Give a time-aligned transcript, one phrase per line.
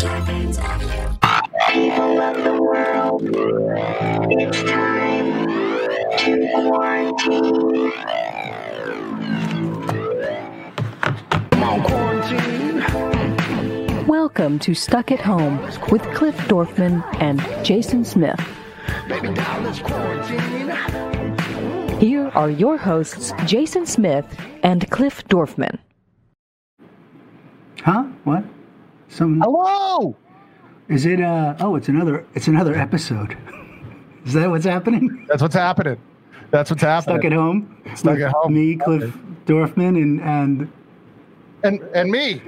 [0.00, 0.16] People
[2.22, 3.20] of the world,
[4.30, 5.46] it's time
[6.16, 7.92] to quarantine.
[14.06, 15.60] Welcome to Stuck at Home
[15.90, 18.40] with Cliff Dorfman and Jason Smith.
[22.00, 24.24] Here are your hosts, Jason Smith
[24.62, 25.78] and Cliff Dorfman.
[27.82, 28.04] Huh?
[28.24, 28.44] What?
[29.10, 29.40] Some?
[29.40, 30.16] Hello.
[30.88, 31.20] Is it?
[31.20, 31.56] Uh.
[31.60, 32.24] Oh, it's another.
[32.34, 33.36] It's another episode.
[34.24, 35.26] Is that what's happening?
[35.28, 35.98] That's what's happening.
[36.50, 37.18] That's what's happening.
[37.18, 37.76] Stuck at home.
[37.94, 38.54] Stuck With at home.
[38.54, 39.16] Me, Cliff
[39.46, 40.72] Dorfman, and and
[41.64, 42.40] and and me,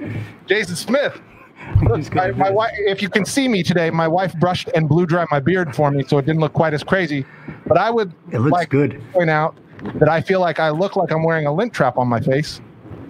[0.45, 1.19] Jason Smith.
[1.87, 2.71] who's My, my wife.
[2.77, 5.91] If you can see me today, my wife brushed and blew dry my beard for
[5.91, 7.25] me, so it didn't look quite as crazy.
[7.65, 8.91] But I would It looks like good.
[8.91, 9.55] to point out
[9.95, 12.61] that I feel like I look like I'm wearing a lint trap on my face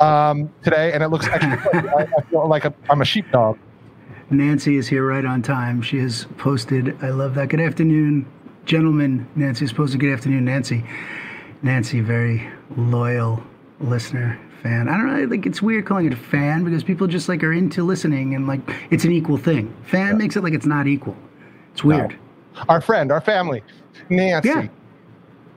[0.04, 1.80] um, today, and it looks actually.
[1.90, 3.58] I, I feel like a, I'm a sheepdog.
[4.30, 5.82] Nancy is here right on time.
[5.82, 6.98] She has posted.
[7.04, 7.50] I love that.
[7.50, 8.26] Good afternoon,
[8.66, 9.28] gentlemen.
[9.36, 10.00] Nancy is posted.
[10.00, 10.84] Good afternoon, Nancy.
[11.62, 13.42] Nancy, very loyal
[13.80, 14.90] listener, fan.
[14.90, 15.30] I don't know.
[15.30, 18.48] Think it's weird calling it a fan because people just like are into listening and
[18.48, 19.74] like it's an equal thing.
[19.86, 21.16] Fan makes it like it's not equal.
[21.72, 22.18] It's weird.
[22.70, 23.64] Our friend, our family,
[24.10, 24.50] Nancy.
[24.50, 24.68] Yeah.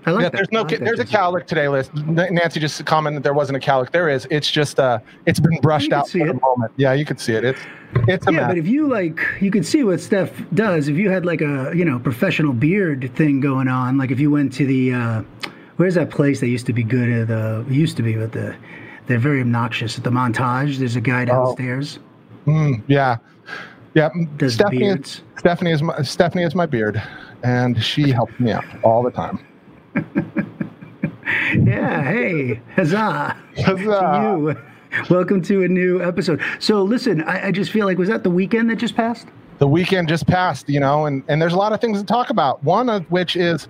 [0.07, 0.37] I like yeah, that.
[0.37, 1.93] there's no like there's a cowlick today list.
[1.95, 3.91] Nancy just commented that there wasn't a cowlick.
[3.91, 4.27] There is.
[4.31, 6.73] It's just uh, it's been brushed out for the moment.
[6.77, 7.45] Yeah, you can see it.
[7.45, 7.61] It's
[8.07, 8.49] it's a Yeah, mess.
[8.51, 10.87] but if you like, you could see what Steph does.
[10.87, 14.31] If you had like a you know professional beard thing going on, like if you
[14.31, 15.23] went to the uh,
[15.77, 18.55] where's that place that used to be good at the used to be, but the
[19.09, 20.79] they're very obnoxious at the montage.
[20.79, 21.99] There's a guy downstairs.
[22.47, 23.17] Mm, yeah,
[23.95, 24.11] yeah.
[24.37, 25.09] Does Stephanie, beards.
[25.09, 27.03] is, Stephanie is my Stephanie is my beard,
[27.43, 29.45] and she helps me out all the time.
[31.55, 33.75] Yeah, hey, huzzah, Huzzah.
[33.77, 35.05] to you.
[35.11, 36.41] Welcome to a new episode.
[36.61, 39.27] So listen, I, I just feel like was that the weekend that just passed?
[39.59, 42.31] The weekend just passed, you know, and and there's a lot of things to talk
[42.31, 42.63] about.
[42.63, 43.69] One of which is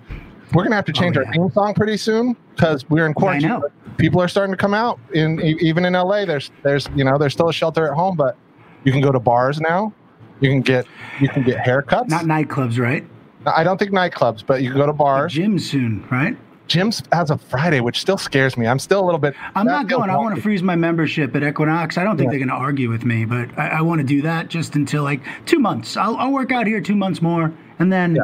[0.53, 3.49] we're gonna have to change Oh, our theme song pretty soon because we're in quarantine.
[3.49, 3.63] know.
[3.97, 6.25] People are starting to come out in even in LA.
[6.25, 8.37] There's there's you know there's still a shelter at home, but
[8.83, 9.93] you can go to bars now.
[10.41, 10.85] You can get
[11.19, 12.09] you can get haircuts.
[12.09, 13.05] Not nightclubs, right?
[13.45, 15.33] I don't think nightclubs, but you can go to bars.
[15.33, 16.35] Gym soon, right?
[16.67, 18.67] Gyms as of Friday, which still scares me.
[18.67, 19.35] I'm still a little bit.
[19.55, 20.09] I'm not going.
[20.09, 21.97] I want to freeze my membership at Equinox.
[21.97, 22.31] I don't think Yeah.
[22.39, 25.03] they're going to argue with me, but I, I want to do that just until
[25.03, 25.95] like two months.
[25.95, 28.23] I'll, I'll work out here two months more, and then Yeah.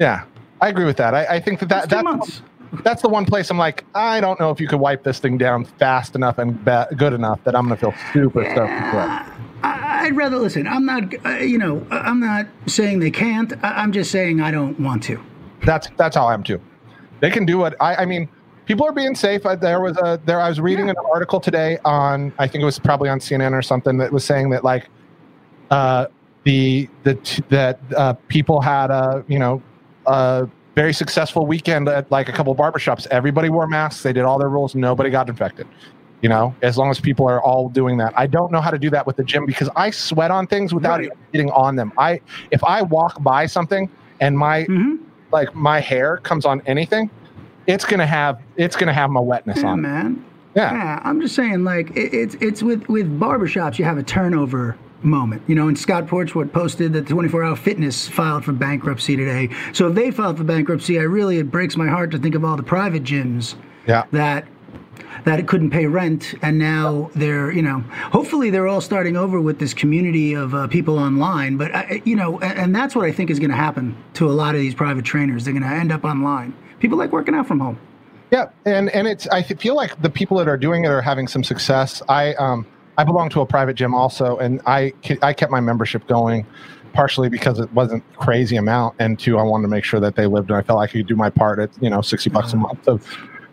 [0.00, 0.24] Yeah,
[0.60, 1.14] I agree with that.
[1.14, 2.42] I, I think that, that that's, months.
[2.82, 5.36] that's the one place I'm like, I don't know if you could wipe this thing
[5.36, 9.33] down fast enough and ba- good enough that I'm going to feel super stoked.
[10.04, 10.66] I, I'd rather listen.
[10.66, 11.14] I'm not.
[11.24, 13.52] Uh, you know, I- I'm not saying they can't.
[13.64, 15.22] I, I'm just saying I don't want to.
[15.64, 16.60] That's that's how I am too.
[17.20, 17.74] They can do it.
[17.80, 18.28] I, I mean,
[18.66, 19.46] people are being safe.
[19.46, 20.40] Uh, There was a there.
[20.40, 22.32] I was reading an article today on.
[22.38, 24.88] I think it was probably on CNN or something that was saying that like,
[25.70, 26.06] uh,
[26.44, 29.62] the the t- that uh, people had a you know
[30.06, 33.06] a very successful weekend at like a couple barbershops.
[33.10, 34.02] Everybody wore masks.
[34.02, 34.74] They did all their rules.
[34.74, 35.66] Nobody got infected.
[36.20, 38.14] You know, as long as people are all doing that.
[38.16, 40.72] I don't know how to do that with the gym because I sweat on things
[40.72, 41.04] without Right.
[41.06, 41.92] even getting on them.
[41.98, 42.20] I
[42.50, 44.98] if I walk by something and my Mhm.
[45.32, 47.10] like my hair comes on anything,
[47.66, 49.78] it's gonna have it's gonna have my wetness Yeah, on.
[49.80, 49.82] it.
[49.82, 50.24] man.
[50.54, 50.72] Yeah.
[50.72, 54.76] Yeah, I'm just saying, like it, it's it's with with barbershops, you have a turnover
[55.02, 55.68] moment, you know.
[55.68, 59.50] And Scott Porchwood posted that 24 Hour Fitness filed for bankruptcy today.
[59.72, 62.44] So if they filed for bankruptcy, I really it breaks my heart to think of
[62.46, 64.04] all the private gyms Yeah.
[64.12, 64.46] that
[65.24, 67.80] that it couldn't pay rent, and now they're you know
[68.12, 71.56] hopefully they're all starting over with this community of uh, people online.
[71.56, 74.28] But I, you know, and, and that's what I think is going to happen to
[74.28, 75.44] a lot of these private trainers.
[75.44, 76.54] They're going to end up online.
[76.78, 77.78] People like working out from home.
[78.30, 81.28] Yeah, and and it's I feel like the people that are doing it are having
[81.28, 82.02] some success.
[82.08, 82.66] I um
[82.98, 84.92] I belong to a private gym also, and I
[85.22, 86.46] I kept my membership going,
[86.92, 90.26] partially because it wasn't crazy amount, and two I wanted to make sure that they
[90.26, 92.52] lived, and I felt like I could do my part at you know sixty bucks
[92.52, 92.98] a month to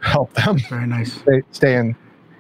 [0.02, 1.14] help them Very nice.
[1.14, 1.96] stay stay in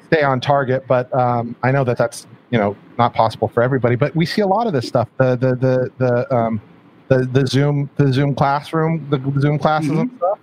[0.07, 0.85] stay on target.
[0.87, 3.95] But um, I know that that's you know not possible for everybody.
[3.95, 5.07] But we see a lot of this stuff.
[5.17, 6.61] The the the the um,
[7.07, 10.39] the, the Zoom the Zoom classroom the Zoom classes and stuff.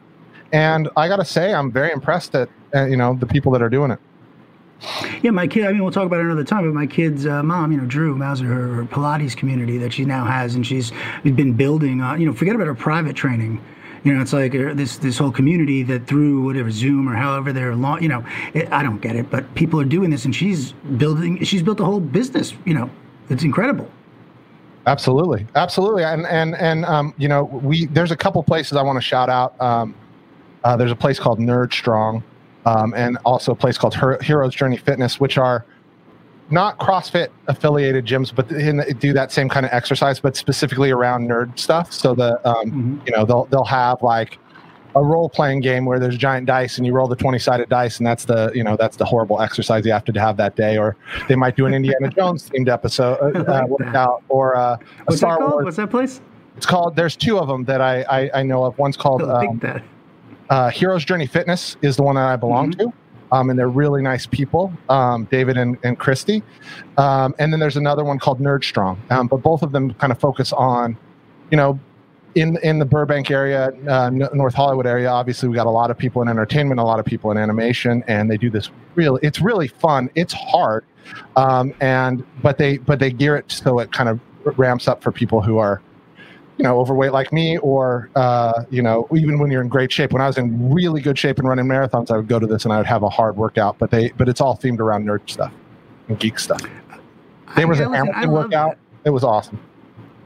[0.52, 3.68] And I gotta say, I'm very impressed at uh, you know the people that are
[3.68, 3.98] doing it.
[5.22, 5.64] Yeah, my kid.
[5.64, 6.64] I mean, we'll talk about it another time.
[6.64, 10.04] But my kid's uh, mom, you know, Drew Mauser, her, her Pilates community that she
[10.04, 10.92] now has, and she's
[11.24, 12.00] been building.
[12.00, 13.60] on you know, forget about her private training.
[14.04, 17.52] You know, it's like uh, this this whole community that through whatever Zoom or however
[17.52, 18.02] they're long.
[18.02, 21.42] You know, it, I don't get it, but people are doing this, and she's building.
[21.44, 22.54] She's built a whole business.
[22.64, 22.90] You know,
[23.28, 23.90] it's incredible.
[24.86, 28.96] Absolutely, absolutely, and and and um, you know, we there's a couple places I want
[28.96, 29.60] to shout out.
[29.60, 29.94] Um,
[30.64, 32.22] uh, there's a place called Nerd Strong,
[32.64, 35.64] um, and also a place called Her- Heroes Journey Fitness, which are
[36.50, 41.28] not CrossFit affiliated gyms, but in, do that same kind of exercise, but specifically around
[41.28, 41.92] nerd stuff.
[41.92, 43.06] So the um, Mhm.
[43.06, 44.38] you know they'll they'll have like
[44.96, 47.98] a role playing game where there's giant dice and you roll the 20 sided dice
[47.98, 50.78] and that's the you know that's the horrible exercise you have to have that day
[50.78, 50.96] or
[51.28, 55.18] they might do an indiana jones themed episode uh, uh, workout or uh, a What's
[55.18, 55.52] star that called?
[55.52, 56.20] wars What's that place?
[56.56, 59.60] it's called there's two of them that i i, I know of one's called um,
[60.50, 62.88] uh, Heroes Journey Fitness is the one that I belong Mm-hmm.
[62.88, 62.92] to.
[63.32, 66.42] Um, and they're really nice people, um, David and, and Christy.
[66.96, 69.00] Um, and then there's another one called Nerd Strong.
[69.10, 70.96] Um, but both of them kind of focus on,
[71.50, 71.78] you know,
[72.34, 75.08] in in the Burbank area, uh, North Hollywood area.
[75.08, 78.04] Obviously, we got a lot of people in entertainment, a lot of people in animation,
[78.06, 79.20] and they do this really.
[79.22, 80.10] It's really fun.
[80.14, 80.84] It's hard,
[81.36, 84.20] um, and but they but they gear it so it kind of
[84.58, 85.82] ramps up for people who are
[86.58, 90.12] you know, overweight like me, or uh, you know, even when you're in great shape.
[90.12, 92.64] When I was in really good shape and running marathons, I would go to this
[92.64, 93.78] and I would have a hard workout.
[93.78, 95.52] But they, but it's all themed around nerd stuff
[96.08, 96.60] and geek stuff.
[97.56, 98.78] There was I- a listen, I Hamilton workout.
[99.04, 99.58] It was awesome.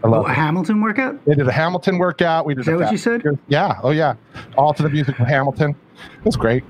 [0.04, 0.32] I love Oh, a.
[0.32, 1.24] Hamilton workout?
[1.26, 2.44] They did a Hamilton workout.
[2.46, 2.60] We did.
[2.62, 3.22] Is that what you said?
[3.48, 3.78] Yeah.
[3.84, 4.14] Oh yeah.
[4.56, 5.76] All to the music of Hamilton.
[6.18, 6.64] It was great.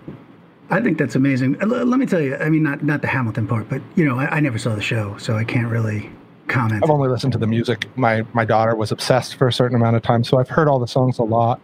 [0.68, 1.62] I think that's amazing.
[1.62, 4.18] Uh, let me tell you, I mean, not not the Hamilton part, but you know,
[4.18, 6.10] I, I never saw the show, so I can't really
[6.52, 6.82] comment.
[6.84, 7.86] I've only listened to the music.
[7.96, 10.78] My my daughter was obsessed for a certain amount of time, so I've heard all
[10.78, 11.60] the songs a lot.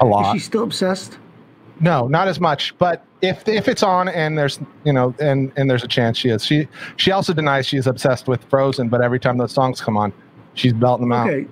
[0.00, 0.34] A lot.
[0.34, 1.18] Is she still obsessed?
[1.80, 2.76] No, not as much.
[2.78, 6.28] But if if it's on and there's you know and and there's a chance she
[6.28, 6.44] is.
[6.44, 9.96] She she also denies she is obsessed with Frozen, but every time those songs come
[9.96, 10.12] on,
[10.54, 11.28] she's belting them out.
[11.28, 11.48] Okay,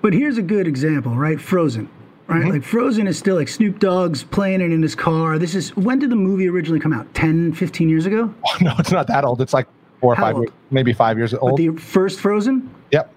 [0.00, 1.40] but here's a good example, right?
[1.40, 1.88] Frozen,
[2.26, 2.42] right?
[2.42, 2.50] Mm-hmm.
[2.50, 5.38] Like Frozen is still like Snoop Dogg's playing it in his car.
[5.38, 7.12] This is when did the movie originally come out?
[7.14, 8.32] 10, 15 years ago?
[8.60, 9.40] no, it's not that old.
[9.40, 9.66] It's like
[10.04, 10.52] four or How five, old?
[10.70, 11.56] maybe five years But old.
[11.58, 12.68] the first Frozen?
[12.90, 13.13] yep.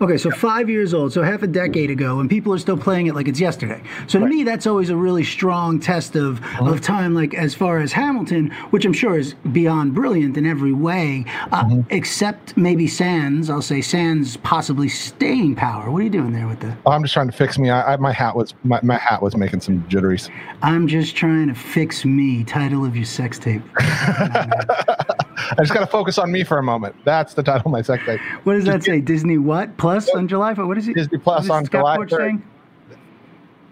[0.00, 3.06] Okay, so five years old, so half a decade ago, and people are still playing
[3.06, 3.80] it like it's yesterday.
[4.08, 6.72] So to me, that's always a really strong test of, Uh-huh.
[6.72, 7.14] of time.
[7.14, 11.64] Like as far as Hamilton, which I'm sure is beyond brilliant in every way, uh,
[11.64, 11.80] Mm-hmm.
[11.90, 13.48] except maybe Sands.
[13.48, 15.90] I'll say Sands possibly staying power.
[15.90, 16.76] What are you doing there with the?
[16.84, 17.70] Oh, I'm just trying to fix me.
[17.70, 20.28] I, I my hat was my, my hat was making some jitteries.
[20.62, 22.44] I'm just trying to fix me.
[22.44, 23.62] Title of your sex tape.
[23.78, 26.96] I just got to focus on me for a moment.
[27.04, 28.20] That's the title of my sex tape.
[28.44, 29.00] What does that say?
[29.00, 30.52] Disney what plus on July?
[30.52, 30.94] What what is it?
[30.94, 32.18] Disney Plus on July Porch 3rd.
[32.18, 32.42] saying?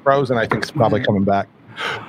[0.04, 1.48] Frozen, I think, is probably coming back.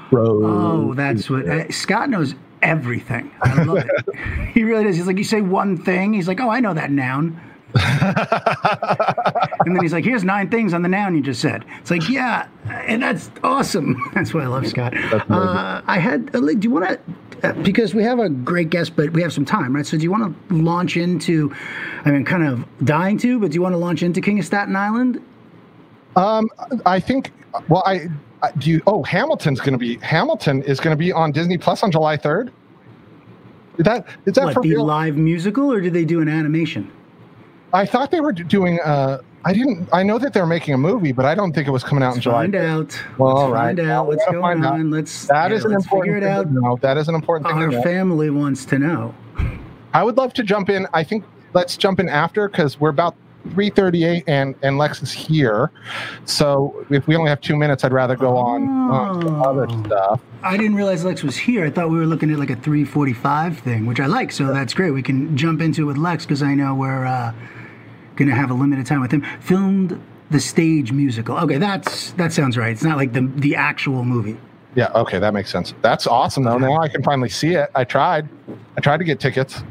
[0.10, 0.46] Frozen.
[0.46, 3.31] Oh, that's what uh, Scott knows everything.
[3.42, 4.50] I love it.
[4.54, 4.98] he really does.
[4.98, 7.40] He's like, you say one thing, he's like, oh, I know that noun.
[7.75, 11.66] and then he's like, here's nine things on the noun you just said.
[11.81, 14.01] It's like, yeah, and that's awesome.
[14.13, 14.96] That's why I love Scott.
[14.96, 17.00] Uh, I had, do you want to,
[17.54, 19.86] because we have a great guest, but we have some time, right?
[19.86, 21.54] So do you want to launch into,
[22.06, 24.46] I mean, kind of dying to, but do you want to launch into King of
[24.46, 25.22] Staten Island?
[26.16, 26.50] Um,
[26.86, 27.32] I think.
[27.70, 28.08] Well, I,
[28.42, 28.72] I do.
[28.72, 29.98] You, oh, Hamilton's going to be.
[29.98, 32.52] Hamilton is going to be on Disney Plus on July third.
[33.78, 34.86] Is that is that What, for the real?
[34.86, 36.92] live musical, or did they do an animation?
[37.74, 38.80] I thought they were doing.
[38.82, 39.88] Uh, I didn't.
[39.94, 42.10] I know that they're making a movie, but I don't think it was coming out
[42.10, 42.42] in Let's July.
[42.44, 43.00] find out.
[43.20, 43.78] Well, let's all right.
[43.78, 44.74] find out we going find out.
[44.74, 44.90] on.
[44.90, 46.52] Let's That yeah, is an let's important figure it out.
[46.52, 46.78] know.
[46.82, 49.14] That is an important thing Our family wants to know.
[49.94, 50.88] I would love to jump in.
[50.94, 53.16] I think let's jump in after because we're about
[53.50, 55.70] 3:38 and and Lex is here.
[56.26, 59.84] So if we only have two minutes, I'd rather go on, on to other Oh.
[59.86, 60.22] stuff.
[60.42, 61.64] I didn't realize Lex was here.
[61.66, 64.32] I thought we were looking at like a 345 thing, which I like.
[64.32, 64.92] So that's great.
[64.92, 67.32] We can jump into it with Lex because I know we're uh,
[68.16, 69.24] going to have a limited time with him.
[69.42, 70.01] Filmed
[70.32, 71.38] the stage musical.
[71.38, 72.72] Okay, that's that sounds right.
[72.72, 74.38] It's not like the the actual movie.
[74.75, 74.92] Yeah.
[74.94, 75.74] Okay, that makes sense.
[75.82, 76.58] That's awesome though.
[76.58, 77.70] Now I can finally see it.
[77.75, 78.28] I tried.
[78.78, 79.63] I tried to get tickets.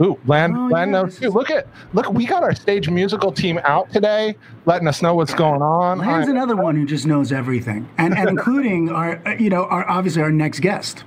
[0.00, 1.26] Ooh, land Oh, land yeah, knows too.
[1.28, 2.12] is- Look at look.
[2.12, 4.36] We got our stage musical team out today,
[4.66, 5.98] letting us know what's going on.
[5.98, 9.64] Land's I- another one who just knows everything, and and including our uh, you know
[9.64, 11.04] our obviously our next guest.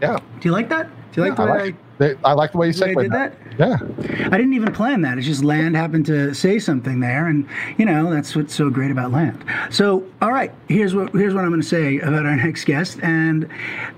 [0.00, 0.18] yeah.
[0.40, 0.88] Do you like that?
[1.12, 2.90] Do you like I the way like, they- I like the way you the way
[2.90, 3.34] I segued did that?
[3.58, 3.76] Yeah.
[4.32, 5.18] I didn't even plan that.
[5.18, 8.90] It's just Land happened to say something there, and you know that's what's so great
[8.90, 9.44] about Land.
[9.70, 12.98] So, all right, here's what here's what I'm going to say about our next guest
[13.02, 13.46] and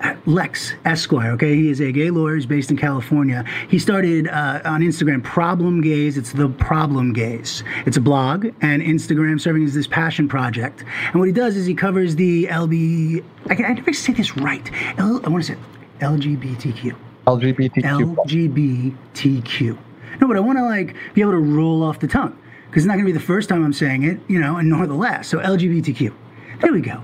[0.00, 1.30] uh, Lex Esquire.
[1.32, 2.34] Okay, he is a gay lawyer.
[2.34, 3.44] He's based in California.
[3.68, 6.18] He started uh, on Instagram Problem Gaze.
[6.18, 7.62] It's the Problem Gaze.
[7.86, 10.84] It's a blog and Instagram serving as this passion project.
[11.12, 13.22] And what he does is he covers the LB.
[13.50, 14.68] I, can, I never say this right.
[14.98, 15.58] L, I want to say
[16.00, 16.96] LGBTQ.
[17.26, 18.16] LGBTQ.
[18.26, 19.78] LGBTQ.
[20.20, 22.86] No, but I want to like be able to roll off the tongue because it's
[22.86, 24.94] not going to be the first time I'm saying it, you know, and nor the
[24.94, 25.30] last.
[25.30, 26.12] So LGBTQ.
[26.60, 27.02] There we go.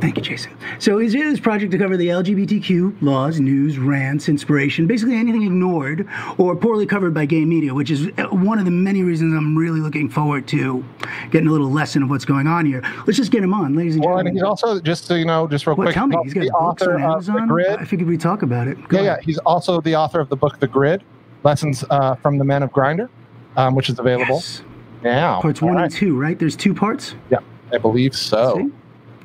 [0.00, 0.52] Thank you, Jason.
[0.78, 5.42] So he's is this project to cover the LGBTQ laws, news, rants, inspiration, basically anything
[5.42, 6.06] ignored
[6.38, 9.58] or poorly covered by gay media, which is uh, one of the many reasons I'm
[9.58, 10.84] really looking forward to
[11.32, 12.80] getting a little lesson of what's going on here.
[13.08, 14.34] Let's just get him on, ladies and Well, and gentlemen.
[14.36, 15.94] he's also just so you know, just real Well, quick.
[15.96, 17.80] tell me, he's got the author on of the Grid.
[17.80, 18.76] I figured we'd talk about it.
[18.88, 19.16] Go Yeah, yeah.
[19.22, 21.02] He's also the author of the book The Grid.
[21.42, 23.08] lessons uh, from the Men of Grindr,
[23.56, 24.62] um, which is available Yes.
[25.02, 25.40] now.
[25.40, 25.84] Parts All one right.
[25.86, 26.38] and two, right?
[26.38, 27.16] There's two parts.
[27.30, 27.38] Yeah,
[27.72, 28.58] I believe so.
[28.58, 28.72] See?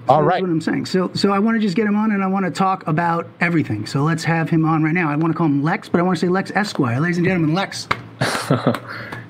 [0.09, 0.33] All So right.
[0.35, 0.85] That's what I'm saying.
[0.87, 3.27] So, so I want to just get him on, and I want to talk about
[3.39, 3.85] everything.
[3.85, 5.09] So let's have him on right now.
[5.09, 7.25] I want to call him Lex, but I want to say Lex Esquire, ladies and
[7.25, 7.53] gentlemen.
[7.55, 7.87] Lex.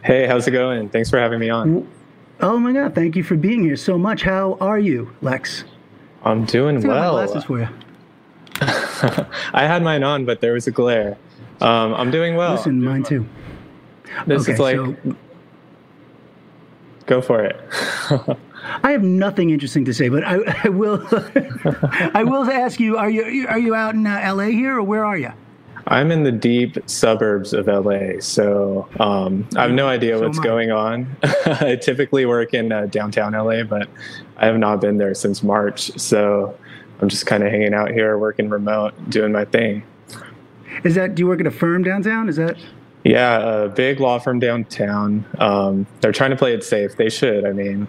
[0.03, 0.89] Hey, how's it going?
[0.89, 1.87] Thanks for having me on.
[2.41, 2.93] Oh my God!
[2.93, 4.21] Thank you for being here so much.
[4.21, 5.63] How are you, Lex?
[6.25, 7.13] I'm doing Let's get my well.
[7.13, 7.69] glasses for you.
[9.53, 11.17] I had mine on, but there was a glare.
[11.61, 12.55] Um, I'm doing well.
[12.55, 13.25] Listen, mine too.
[14.27, 14.95] this okay, is like, so
[17.05, 17.57] go for it.
[18.83, 21.05] I have nothing interesting to say, but I, I will.
[22.13, 24.51] I will ask you: Are you are you out in uh, L.A.
[24.51, 25.31] here, or where are you?
[25.87, 30.39] I'm in the deep suburbs of LA, so um, I have no idea So what's
[30.39, 31.13] going on.
[31.23, 33.89] I typically work in uh, downtown LA, but
[34.37, 35.91] I have not been there since March.
[35.99, 36.57] So
[37.01, 39.83] I'm just kind of hanging out here, working remote, doing my thing.
[40.85, 41.15] Is that?
[41.15, 42.29] Do you work at a firm downtown?
[42.29, 42.57] Is that?
[43.03, 45.25] Yeah, a big law firm downtown.
[45.37, 46.95] Um, they're trying to play it safe.
[46.95, 47.45] They should.
[47.45, 47.87] I mean,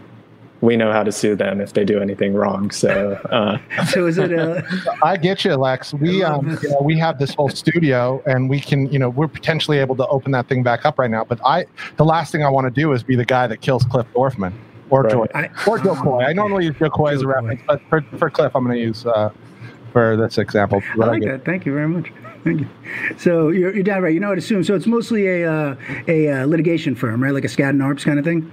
[0.65, 2.71] we know how to sue them if they do anything wrong.
[2.71, 4.33] So, uh, So is it?
[4.37, 4.63] Uh,
[5.03, 5.93] I get you, Lex.
[5.95, 9.29] We um, you know, we have this whole studio, and we can, you know, we're
[9.29, 11.25] potentially able to open that thing back up right now.
[11.25, 11.67] But I,
[11.97, 14.53] the last thing I want to do is be the guy that kills Cliff Dorfman
[14.91, 15.13] or Right.
[15.13, 16.23] Joy I- or Jo Koy.
[16.23, 18.83] I normally use Jo Koy as a reference, but for, for Cliff, I'm going to
[18.83, 19.31] use uh,
[19.93, 20.83] for this example.
[20.95, 21.45] I like get- that.
[21.45, 22.13] Thank you very much.
[22.45, 22.69] Thank you.
[23.17, 24.13] So you're, you're down right.
[24.13, 24.65] You know, I'd assume.
[24.65, 25.77] So it's mostly a uh,
[26.09, 27.33] a uh, litigation firm, right?
[27.33, 28.53] Like a Skadden Arps kind of thing.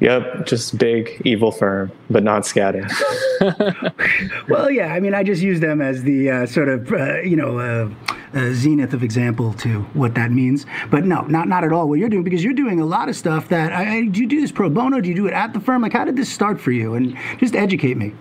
[0.00, 2.90] Yep, just big evil firm, but not Skadden.
[4.48, 4.92] Well, yeah.
[4.92, 7.88] I mean, I just use them as the uh, sort of uh, you know uh,
[8.36, 10.66] uh, zenith of example to what that means.
[10.90, 13.16] But no, not not at all what you're doing because you're doing a lot of
[13.16, 13.72] stuff that.
[13.72, 15.00] I, I, do you do this pro bono?
[15.00, 15.82] Do you do it at the firm?
[15.82, 16.94] Like, how did this start for you?
[16.94, 18.12] And just educate me.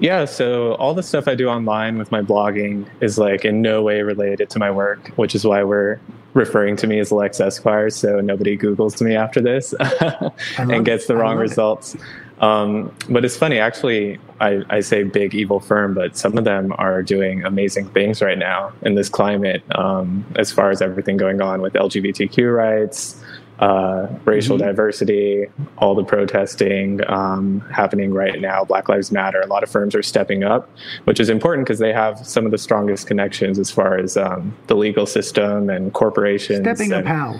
[0.00, 3.82] Yeah, so all the stuff I do online with my blogging is like in no
[3.82, 6.00] way related to my work, which is why we're
[6.32, 9.74] referring to me as Lex Esquire, so nobody Googles me after this
[10.58, 11.96] and gets the wrong results.
[12.40, 16.72] Um, but it's funny, actually, I, I say big evil firm, but some of them
[16.78, 21.42] are doing amazing things right now in this climate, um, as far as everything going
[21.42, 23.22] on with LGBTQ rights,
[23.60, 24.66] uh, racial Mm-hmm.
[24.66, 25.46] diversity,
[25.78, 28.64] all the protesting um, happening right now.
[28.64, 29.40] Black Lives Matter.
[29.40, 30.68] A lot of firms are stepping up,
[31.04, 34.56] which is important because they have some of the strongest connections as far as um,
[34.66, 36.60] the legal system and corporations.
[36.60, 37.38] Stepping up how?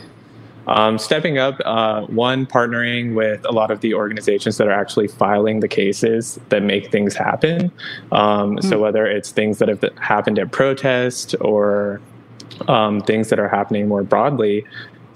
[0.66, 5.08] um, stepping up, uh, one, partnering with a lot of the organizations that are actually
[5.08, 7.72] filing the cases that make things happen.
[8.12, 12.00] Um, So, whether it's things that have happened at protest or
[12.68, 14.64] um, things that are happening more broadly,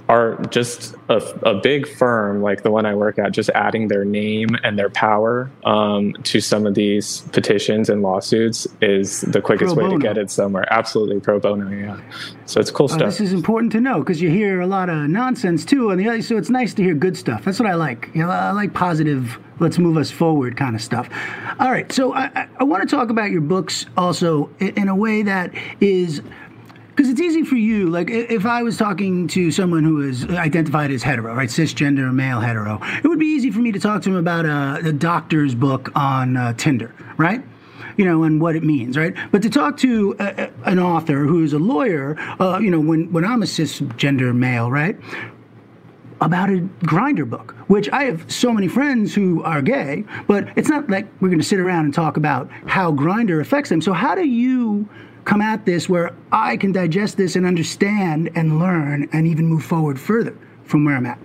[0.09, 1.17] are just a,
[1.49, 4.91] a big firm like the one I work at, just adding their name and their
[4.91, 10.19] power um, to some of these petitions and lawsuits is the quickest way to get
[10.19, 10.71] it somewhere.
[10.71, 12.01] Absolutely pro bono, yeah.
[12.45, 13.09] So it's cool Uh, stuff.
[13.09, 16.09] this is important to know because you hear a lot of nonsense too on the
[16.09, 16.23] other.
[16.23, 17.45] So it's nice to hear good stuff.
[17.45, 18.11] That's what I like.
[18.13, 19.39] You know, I like positive.
[19.61, 21.09] Let's move us forward kind of stuff.
[21.59, 21.91] All right.
[21.93, 26.21] So I, I, want to talk about your books also in a way that is.
[26.95, 30.93] Because it's easy for you, like if I was talking to someone who is identified
[30.93, 34.11] as hetero, right, cisgender male hetero, it would be easy for me to talk to
[34.11, 37.43] him about a, a doctor's book on uh, Tinder, right?
[37.97, 39.15] you know, and what it means, right?
[39.31, 43.13] But to talk to a, a- an author who's a lawyer, uh, you know, when,
[43.13, 44.97] when I'm a cisgender male, right?
[46.21, 50.69] About a Grindr book, which I have so many friends who are gay, but it's
[50.69, 53.81] not like we're going to sit around and talk about how Grindr affects them.
[53.81, 54.89] So, how do you
[55.25, 59.65] come at this where I can digest this and understand and learn and even move
[59.65, 61.19] forward further from where I'm at?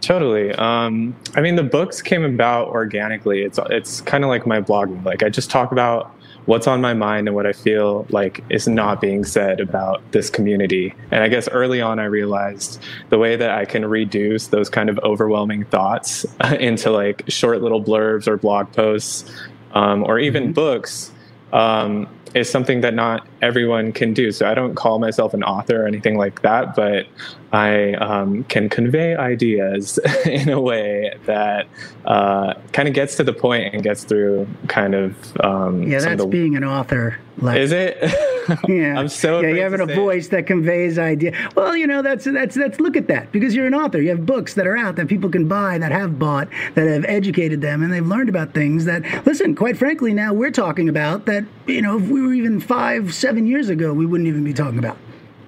[0.00, 0.52] Totally.
[0.52, 3.42] Um, I mean, the books came about organically.
[3.42, 5.04] It's it's kind of like my blogging.
[5.04, 6.14] Like I just talk about
[6.46, 10.30] what's on my mind and what I feel like is not being said about this
[10.30, 10.94] community.
[11.10, 14.88] And I guess early on, I realized the way that I can reduce those kind
[14.88, 16.24] of overwhelming thoughts
[16.58, 19.30] into like short little blurbs or blog posts
[19.72, 21.12] um, or even books
[21.52, 24.32] um, is something that not everyone can do.
[24.32, 27.06] So I don't call myself an author or anything like that, but
[27.52, 31.66] I um, can convey ideas in a way that
[32.04, 36.12] uh, kind of gets to the point and gets through kind of um, Yeah, some
[36.12, 36.30] of that's the.
[36.30, 37.18] being an author.
[37.40, 37.98] Like, is it?
[38.66, 39.40] Yeah, I'm so.
[39.40, 39.48] yeah.
[39.48, 41.32] You to having a say voice that conveys idea.
[41.54, 44.00] Well, you know that's that's that's look at that because you're an author.
[44.00, 47.04] You have books that are out that people can buy that have bought that have
[47.04, 49.54] educated them and they've learned about things that listen.
[49.54, 51.44] Quite frankly, now we're talking about that.
[51.66, 54.78] You know, if we were even five, seven years ago, we wouldn't even be talking
[54.78, 54.96] about.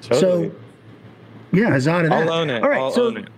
[0.03, 0.51] Totally.
[0.51, 0.55] So,
[1.53, 2.29] yeah, huzzah to that.
[2.29, 2.63] I'll own it.
[2.63, 3.29] All right, I'll so own it.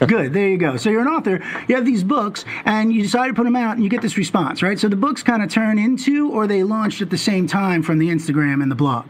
[0.06, 0.32] good.
[0.32, 0.76] There you go.
[0.76, 1.40] So you're an author.
[1.68, 4.16] You have these books, and you decide to put them out, and you get this
[4.16, 4.78] response, right?
[4.78, 7.98] So the books kind of turn into, or they launched at the same time from
[7.98, 9.08] the Instagram and the blog.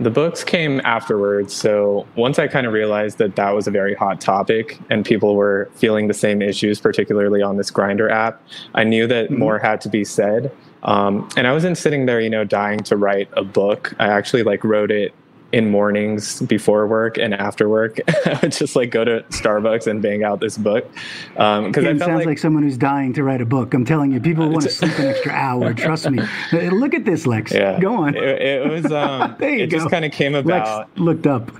[0.00, 1.54] the books came afterwards.
[1.54, 5.36] So once I kind of realized that that was a very hot topic and people
[5.36, 8.42] were feeling the same issues, particularly on this Grindr app,
[8.74, 9.38] I knew that mm-hmm.
[9.38, 10.50] more had to be said.
[10.82, 13.94] Um, and I wasn't sitting there, you know, dying to write a book.
[13.98, 15.12] I actually like wrote it
[15.52, 17.98] in mornings before work and after work.
[18.26, 20.88] I would just like go to Starbucks and bang out this book.
[21.36, 23.74] Um, cause it sounds like, like, someone who's dying to write a book.
[23.74, 25.74] I'm telling you, people want to sleep an extra hour.
[25.74, 26.22] Trust me.
[26.52, 27.52] Look at this, Lex.
[27.52, 27.80] Yeah.
[27.80, 28.14] Go on.
[28.14, 29.78] It, it was, um, there you it go.
[29.78, 30.88] just kind of came about.
[30.88, 31.50] Lex looked up.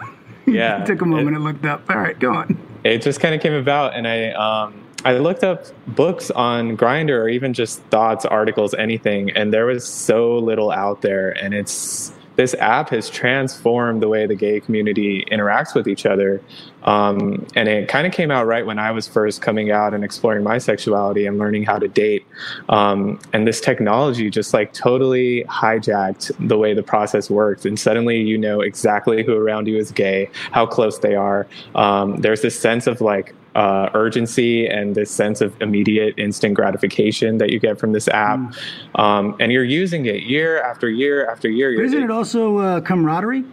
[0.47, 0.85] Yeah.
[0.85, 1.89] took a moment it, and looked up.
[1.91, 2.59] All right, go on.
[2.85, 7.23] It just kind of came about and I, um, I looked up books on Grindr
[7.23, 11.31] or even just thoughts, articles, anything, and there was so little out there.
[11.31, 16.41] And it's this app has transformed the way the gay community interacts with each other.
[16.85, 20.03] Um, and it kind of came out right when I was first coming out and
[20.03, 22.27] exploring my sexuality and learning how to date.
[22.71, 27.67] Um, and this technology just like totally hijacked the way the process works.
[27.67, 31.47] And suddenly you know exactly who around you is gay, how close they are.
[31.75, 37.39] Um, there's this sense of like, uh, urgency and this sense of immediate instant gratification
[37.39, 38.39] that you get from this app.
[38.39, 39.01] Mm.
[39.01, 41.75] Um, and you're using it year after year after year.
[41.77, 43.45] But isn't it also uh, camaraderie?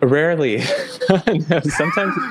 [0.00, 0.56] Rarely.
[1.48, 2.14] no, sometimes.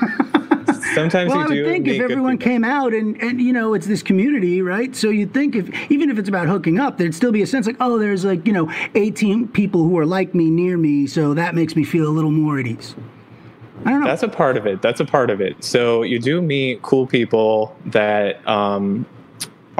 [0.94, 4.02] Sometimes well, I would think if everyone came out and, and you know it's this
[4.02, 4.94] community, right?
[4.96, 7.66] So you'd think if even if it's about hooking up, there'd still be a sense
[7.66, 11.32] like, oh, there's like you know 18 people who are like me near me, so
[11.34, 12.96] that makes me feel a little more at ease.
[13.84, 14.82] That's a part of it.
[14.82, 15.62] That's a part of it.
[15.64, 19.06] So you do meet cool people that um,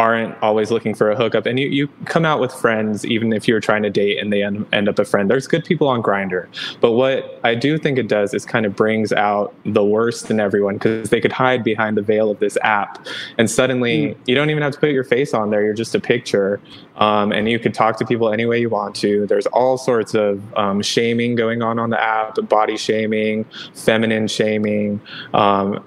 [0.01, 1.45] aren't always looking for a hookup.
[1.45, 4.43] And you, you come out with friends even if you're trying to date and they
[4.43, 5.29] end, end up a friend.
[5.29, 6.47] There's good people on Grindr.
[6.81, 10.41] But what i do think it does is kind of brings out the worst in
[10.41, 13.07] everyone because they could hide behind the veil of this app.
[13.37, 14.17] And suddenly mm.
[14.27, 15.63] you don't even have to put your face on there.
[15.63, 16.63] You're just a picture.
[16.97, 19.27] Um, and you could talk to people any way you want to.
[19.27, 25.01] There's all sorts of um, shaming going on on the app body shaming feminine shaming
[25.35, 25.85] um,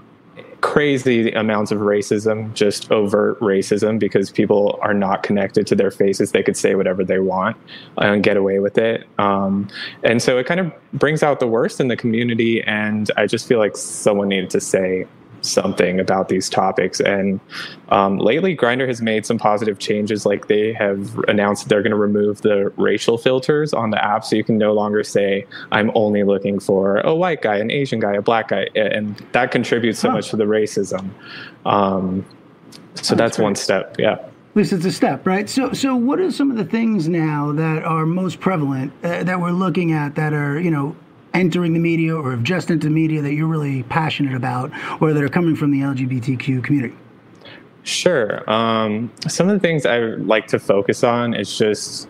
[0.63, 6.32] crazy amounts of racism, just overt racism, because people are not connected to their faces.
[6.32, 7.58] They could say whatever they want
[7.97, 9.06] and get away with it.
[9.19, 9.67] Um,
[10.04, 12.63] and so it kind of brings out the worst in the community.
[12.63, 15.06] And I just feel like someone needed to say,
[15.43, 16.99] something about these topics.
[16.99, 17.39] And
[17.89, 20.25] um, lately, Grindr has made some positive changes.
[20.25, 24.23] Like they have announced that they're going to remove the racial filters on the app,
[24.25, 27.99] so you can no longer say "I'm only looking for a white guy, an Asian
[27.99, 31.10] guy, a black guy," and that contributes so much to the racism.
[31.65, 32.25] Um,
[32.95, 33.95] so that's, that's one step.
[33.99, 34.13] Yeah.
[34.53, 35.49] At least it's a step, right?
[35.49, 39.41] So, so what are some of the things now that are most prevalent uh, that
[39.41, 40.95] we're looking at that are, you know,
[41.34, 45.13] entering the media or have just entered the media that you're really passionate about or
[45.13, 46.96] that are coming from the LGBTQ community?
[47.84, 48.50] Sure.
[48.50, 52.08] Um, some of the things I like to focus on is just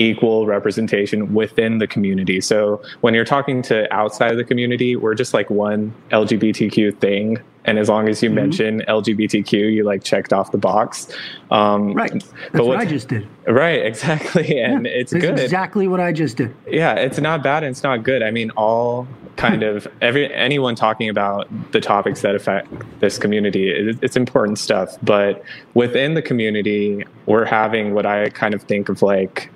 [0.00, 2.40] equal representation within the community.
[2.40, 7.38] So when you're talking to outside of the community, we're just like one LGBTQ thing.
[7.66, 8.36] And as long as you mm-hmm.
[8.36, 11.14] mention LGBTQ, you like checked off the box.
[11.50, 12.10] Um, right.
[12.10, 13.28] That's what, what, I just did.
[13.46, 13.84] Right.
[13.90, 14.58] Exactly.
[14.58, 15.38] And yeah, it's good.
[15.38, 16.54] Exactly what I just did.
[16.66, 16.94] Yeah.
[16.94, 18.22] It's not bad and it's not good.
[18.22, 22.68] I mean, all kind of every anyone talking about the topics that affect
[23.00, 25.42] this community it, it's important stuff but
[25.74, 29.50] within the community we're having what i kind of think of like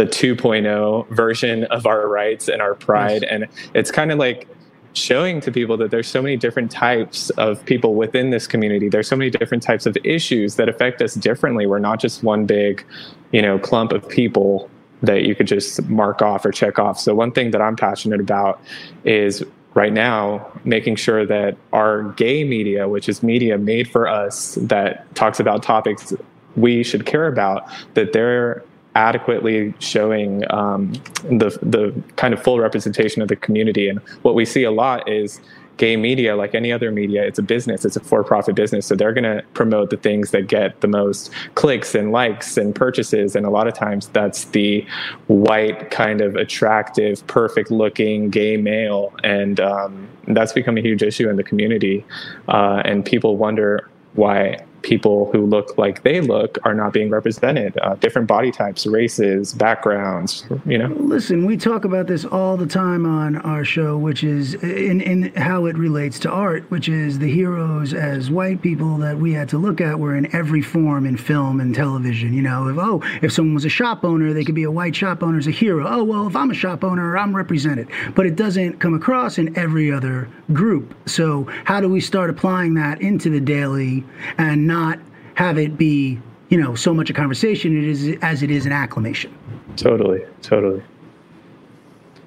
[0.00, 3.22] the 2.0 version of our rights and our pride.
[3.22, 4.48] And it's kind of like
[4.94, 8.88] showing to people that there's so many different types of people within this community.
[8.88, 11.66] There's so many different types of issues that affect us differently.
[11.66, 12.82] We're not just one big,
[13.30, 14.70] you know, clump of people
[15.02, 16.98] that you could just mark off or check off.
[16.98, 18.58] So one thing that I'm passionate about
[19.04, 24.54] is right now making sure that our gay media, which is media made for us
[24.62, 26.14] that talks about topics
[26.56, 33.22] we should care about, that they're adequately showing um, the the kind of full representation
[33.22, 33.88] of the community.
[33.88, 35.40] And what we see a lot is
[35.76, 38.84] gay media, like any other media, it's a business, it's a for-profit business.
[38.84, 42.74] So they're going to promote the things that get the most clicks and likes and
[42.74, 43.34] purchases.
[43.34, 44.84] And a lot of times that's the
[45.28, 51.36] white, kind of attractive, perfect-looking gay male, and um, that's become a huge issue in
[51.36, 52.04] the community.
[52.48, 57.78] Uh, and people wonder why people who look like they look are not being represented.
[57.78, 60.88] Uh, different body types races backgrounds you know?
[60.98, 65.34] Listen we talk about this all the time on our show which is in, in
[65.34, 69.48] how it relates to art which is the heroes as white people that we had
[69.48, 72.68] to look at were in every form in film and television you know?
[72.68, 75.38] If oh if someone was a shop owner they could be a white shop owner
[75.38, 75.86] as a hero.
[75.88, 77.88] Oh well if i'm a shop owner i'm represented.
[78.14, 80.94] But it doesn't come across in every other group.
[81.06, 84.04] So how do we start applying that into the daily
[84.38, 84.98] and not
[85.34, 88.72] have it be you know so much a conversation it is as it is an
[88.72, 89.30] acclamation
[89.76, 90.82] totally totally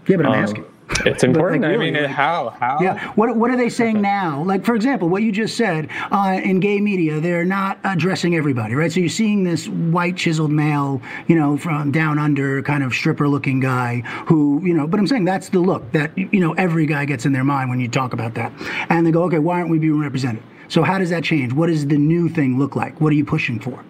[0.07, 0.65] Yeah, but I'm Um, asking.
[1.05, 1.63] It's important.
[1.63, 2.93] really, I mean, like- how how Yeah.
[3.15, 4.43] What What are they saying now?
[4.51, 8.75] Like, for example, what you just said uh, in gay media, they're not addressing everybody,
[8.75, 8.91] right?
[8.91, 13.27] So you're seeing this white chiseled male, you know, from down under, kind of stripper
[13.29, 14.85] looking guy who, you know.
[14.85, 17.69] But I'm saying that's the look that you know every guy gets in their mind
[17.71, 18.51] when you talk about that,
[18.89, 20.43] and they go, okay, why aren't we being represented?
[20.67, 21.53] So how does that change?
[21.53, 22.99] What does the new thing look like?
[23.01, 23.83] What are you pushing for?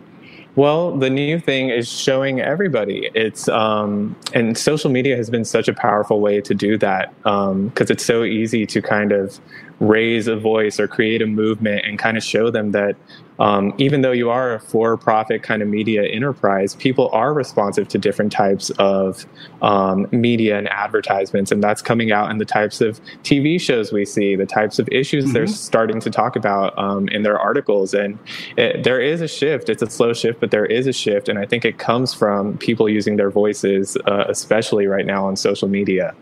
[0.55, 3.09] Well, the new thing is showing everybody.
[3.15, 7.89] It's um, and social media has been such a powerful way to do that because
[7.89, 9.39] it's so easy to kind of
[9.79, 12.95] raise a voice or create a movement and kind of show them that
[13.39, 17.97] um, even though you are a for-profit kind of media enterprise, people are responsive to
[17.97, 19.25] different types of
[19.61, 24.05] um, media and advertisements, and that's coming out in the types of TV shows we
[24.05, 28.19] see, the types of issues they're starting to talk about um, in their articles, and
[28.55, 29.67] it, there is a shift.
[29.67, 32.57] It's a slow shift, but there is a shift, and I think it comes from
[32.59, 36.13] people using their voices, uh, especially right now on social media.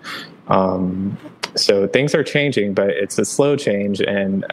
[0.47, 1.17] Um,
[1.55, 4.45] so things are changing, but it's a slow change, and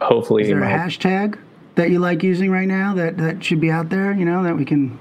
[0.00, 1.38] hopefully, Is there a my- hashtag
[1.74, 4.12] that you like using right now that that should be out there?
[4.12, 4.98] You know, that we can.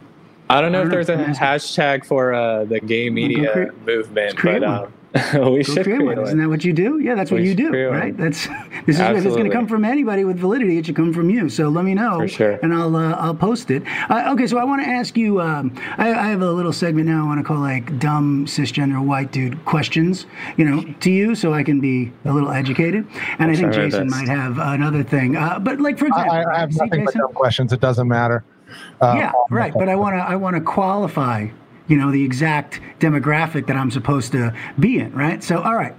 [0.50, 4.40] I don't know I if don't there's a hashtag for uh, the gay media movement,
[4.42, 4.92] but um,
[5.34, 6.14] we Go should create one.
[6.16, 7.00] create Isn't that what you do?
[7.00, 7.98] Yeah, that's what you do, create one.
[8.00, 8.16] right?
[8.18, 8.46] That's
[8.86, 11.30] this is if it's going to come from anybody with validity, it should come from
[11.32, 11.50] you.
[11.50, 12.52] So let me know, For sure.
[12.62, 13.82] and I'll uh, I'll post it.
[14.10, 15.42] Uh, okay, so I want to ask you.
[15.42, 17.24] Um, I, I have a little segment now.
[17.24, 20.28] I want to call like dumb cisgender white dude questions.
[20.58, 23.08] You know, to you, so I can be a little educated.
[23.40, 25.36] And I think try my Jason might have another thing.
[25.36, 27.74] Uh, but like for example, I- I have see, nothing but dumb questions.
[27.74, 28.44] It doesn't matter.
[29.02, 29.74] Uh, yeah, right.
[29.74, 31.48] But I want to I want to qualify,
[31.90, 35.44] you know, the exact demographic that I'm supposed to be in, right?
[35.44, 35.94] So, all right,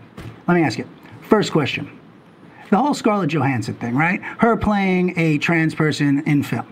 [0.49, 0.89] let me ask you.
[1.23, 1.91] First question:
[2.71, 4.23] the whole Scarlett Johansson thing, right?
[4.23, 6.67] Her playing a trans person in film.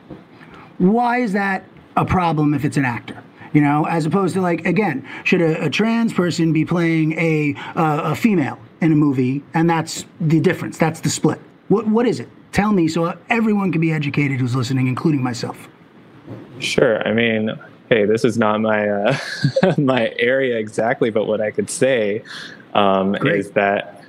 [0.79, 1.65] Why is that
[1.97, 3.23] a problem if it's an actor?
[3.53, 7.55] You know, as opposed to like again, should a, a trans person be playing a
[7.75, 10.79] uh, a female in a movie, and that's the difference.
[10.79, 11.41] That's the split.
[11.69, 12.29] What what is it?
[12.53, 15.69] Tell me so everyone can be educated who's listening, including myself.
[16.61, 17.07] Sure.
[17.07, 17.51] I mean,
[17.89, 19.17] hey, this is not my uh,
[19.79, 22.23] my area exactly, but what I could say
[22.75, 24.05] um, is that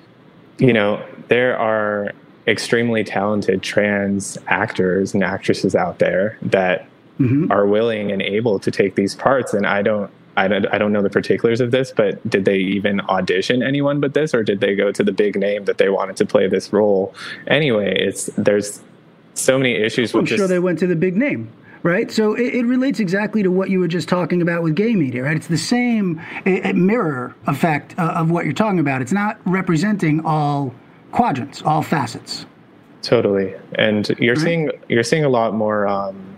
[0.57, 2.11] you know there are
[2.47, 6.87] extremely talented trans actors and actresses out there that
[7.19, 7.51] Mhm.
[7.51, 10.09] are willing and able to take these parts, and I don't.
[10.37, 13.99] I don't, I don't know the particulars of this, but did they even audition anyone
[13.99, 16.47] but this, or did they go to the big name that they wanted to play
[16.47, 17.13] this role?
[17.47, 18.79] Anyway, it's there's
[19.33, 21.49] so many issues I'm with sure just they went to the big name,
[21.83, 22.11] right?
[22.11, 25.23] So it, it relates exactly to what you were just talking about with gay media,
[25.23, 25.35] right?
[25.37, 29.01] It's the same uh, mirror effect uh, of what you're talking about.
[29.01, 30.73] It's not representing all
[31.11, 32.45] quadrants, all facets.
[33.01, 34.43] Totally, and you're Right.
[34.43, 36.28] seeing you're seeing a lot more um,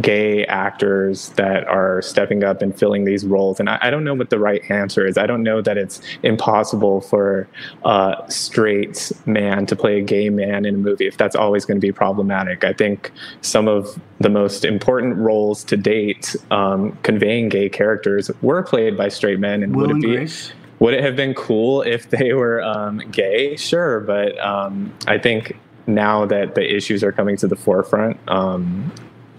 [0.00, 3.60] gay actors that are stepping up and filling these roles.
[3.60, 5.18] And I, I don't know what the right answer is.
[5.18, 7.46] I don't know that it's impossible for
[7.84, 11.78] a straight man to play a gay man in a movie if that's always going
[11.78, 12.64] to be problematic.
[12.64, 13.10] I think
[13.42, 19.08] some of the most important roles to date, um, conveying gay characters, were played by
[19.08, 19.62] straight men.
[19.62, 20.52] And Will would it and be Grace.
[20.78, 23.56] would it have been cool if they were um, gay?
[23.56, 28.92] Sure, but um, I think now that the issues are coming to the forefront, um,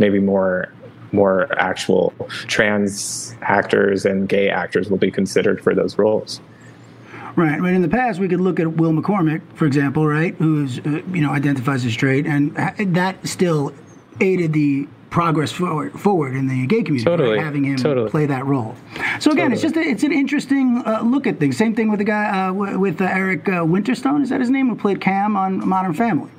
[0.04, 0.70] maybe more
[1.13, 2.12] more actual
[2.48, 6.42] trans actors and gay actors will be considered for those roles.
[7.36, 7.74] Right, right.
[7.74, 11.22] In the past, we could look at Will McCormack, for example, right, who's uh, you
[11.22, 13.74] know identifies as straight, and that still
[14.20, 18.10] aided the progress forward, forward in the gay community, right, having him totally.
[18.10, 18.76] play that role.
[19.20, 21.56] So again, it's just a, it's an interesting uh, look at things.
[21.56, 24.24] Same thing with the guy uh, w- with uh, Eric uh, Winterstone.
[24.24, 24.70] Is that his name?
[24.70, 26.32] Who played Cam on Modern Family?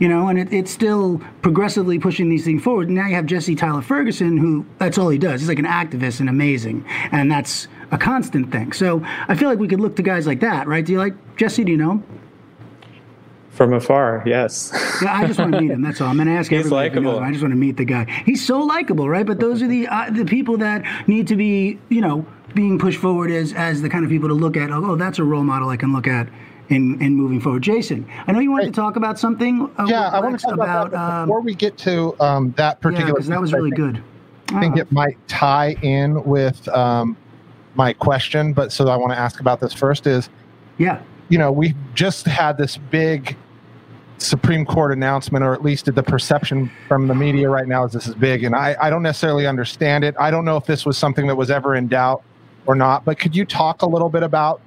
[0.00, 2.90] You know, and it, it's still progressively pushing these things forward.
[2.90, 5.40] Now you have Jesse Tyler Ferguson, who that's all he does.
[5.40, 8.72] He's like an activist and amazing, and that's a constant thing.
[8.72, 10.84] So I feel like we could look to guys like that, right?
[10.84, 11.64] Do you like Jesse?
[11.64, 12.04] Do you know him?
[13.50, 14.70] From afar, yes.
[15.02, 15.82] Yeah, I just want to meet him.
[15.82, 16.08] That's all.
[16.08, 16.90] I'm going to ask He's everybody.
[16.90, 17.24] know likable.
[17.24, 18.04] I just want to meet the guy.
[18.24, 19.26] He's so likable, right?
[19.26, 23.00] But those are the uh, the people that need to be, you know, being pushed
[23.00, 24.70] forward as as the kind of people to look at.
[24.70, 26.28] Oh, that's a role model I can look at
[26.68, 27.62] in in moving forward.
[27.62, 28.70] Jason, I know you wanted Hey.
[28.70, 29.70] to talk about something.
[29.78, 31.00] Uh, yeah, I want to talk about, that.
[31.00, 33.94] um, Before we get to um, that yeah, particular, because that was I really think-
[33.94, 34.02] good.
[34.54, 37.16] I think Ah, it might tie in with um,
[37.74, 40.30] my question, but so I want to ask about this first is,
[40.78, 43.36] yeah, you know, we just had this big
[44.16, 48.06] Supreme Court announcement, or at least the perception from the media right now is this
[48.08, 50.14] is big, and I, I don't necessarily understand it.
[50.18, 52.22] I don't know if this was something that was ever in doubt
[52.66, 54.60] or not, but could you talk a little bit about?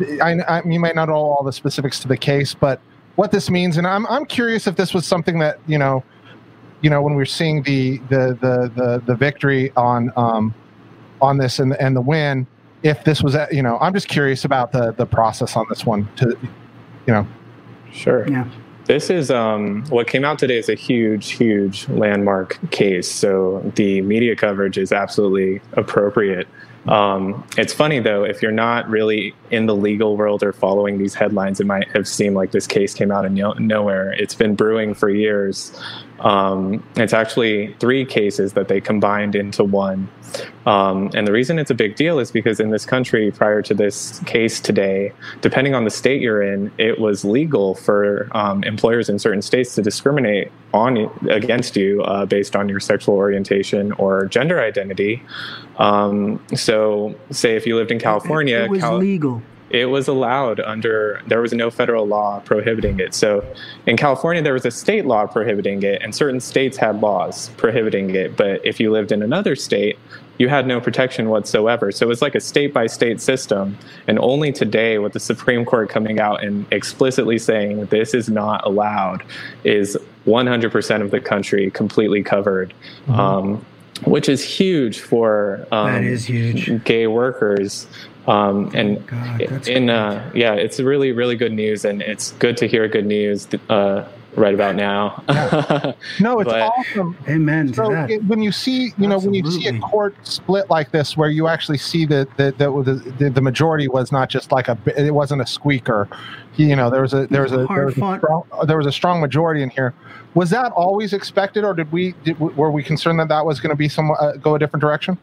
[0.00, 2.80] I, I you might not know all the specifics to the case, but
[3.16, 6.02] what this means, and I'm I'm curious if this was something that you know,
[6.80, 10.54] you know, when we're seeing the the the the, the victory on um,
[11.20, 12.46] on this and and the win,
[12.82, 15.84] if this was, a, you know, I'm just curious about the the process on this
[15.84, 16.08] one.
[16.16, 16.36] To,
[17.06, 17.26] you know,
[17.92, 18.28] Sure.
[18.28, 18.48] Yeah.
[18.86, 23.08] This is um, what came out today is a huge, huge landmark case.
[23.08, 26.48] So the media coverage is absolutely appropriate.
[26.88, 31.14] Um, it's funny though, if you're not really in the legal world or following these
[31.14, 34.12] headlines, it might have seemed like this case came out of no- nowhere.
[34.12, 35.72] It's been brewing for years.
[36.22, 40.08] Um, it's actually three cases that they combined into one.
[40.66, 43.74] Um, and the reason it's a big deal is because in this country, prior to
[43.74, 49.08] this case today, depending on the state you're in, it was legal for um, employers
[49.08, 54.26] in certain states to discriminate on against you uh, based on your sexual orientation or
[54.26, 55.22] gender identity.
[55.78, 59.42] Um, so, say if you lived in California, It was Cal- legal.
[59.72, 63.14] It was allowed under there was no federal law prohibiting it.
[63.14, 63.44] So
[63.86, 68.14] in california there was a state law prohibiting it and certain states had laws prohibiting
[68.14, 68.36] it.
[68.36, 69.98] But if you lived in another state
[70.38, 71.92] you had no protection whatsoever.
[71.92, 73.76] So it was like a state by state system.
[74.08, 78.66] And only today with the supreme court coming out and explicitly saying this is not
[78.66, 79.22] allowed
[79.64, 82.72] is 100% of the country completely covered
[83.08, 83.64] um,
[84.04, 86.82] which is huge for um, That is huge.
[86.84, 87.86] gay workers
[88.26, 92.66] um, and God, in uh, yeah it's really really good news and it's good to
[92.68, 95.22] hear good news uh, right about now
[96.20, 97.16] no, it's But- awesome.
[97.28, 98.10] Amen So that.
[98.10, 101.28] it, when you see, you know, when you see a court split like this, where
[101.28, 105.12] you actually see that that the, the, the majority was not just like a, it
[105.12, 106.08] wasn't a squeaker.
[106.56, 108.86] You know, there was a there was a, there Hard was a, strong, there was
[108.86, 109.94] a strong majority in here.
[110.34, 113.70] Was that always expected, or did we did, were we concerned that that was going
[113.70, 115.18] to be some uh, go a different direction?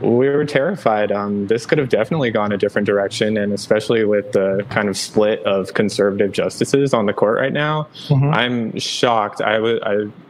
[0.00, 1.12] We were terrified.
[1.12, 4.96] Um, this could have definitely gone a different direction and especially with the kind of
[4.96, 8.34] split of conservative justices on the court right now Mhm.
[8.34, 9.40] i'm shocked.
[9.40, 9.58] I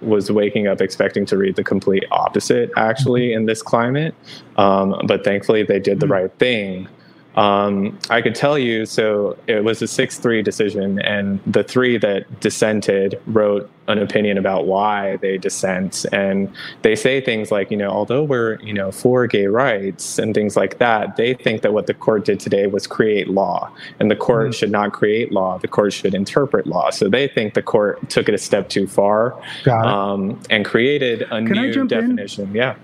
[0.00, 4.14] was waking up expecting to read the complete opposite actually in this climate.
[4.56, 6.88] Um, but thankfully they did the right thing
[7.36, 11.96] um, I could tell you, so it was a 6 3 decision, and the three
[11.98, 16.04] that dissented wrote an opinion about why they dissent.
[16.12, 20.34] And they say things like, you know, although we're, you know, for gay rights and
[20.34, 23.70] things like that, they think that what the court did today was create law.
[23.98, 26.90] And the court should not create law, the court should interpret law.
[26.90, 31.28] So they think the court took it a step too far um, and created a
[31.28, 32.00] Can new jump in?
[32.00, 32.54] definition.
[32.54, 32.76] Yeah.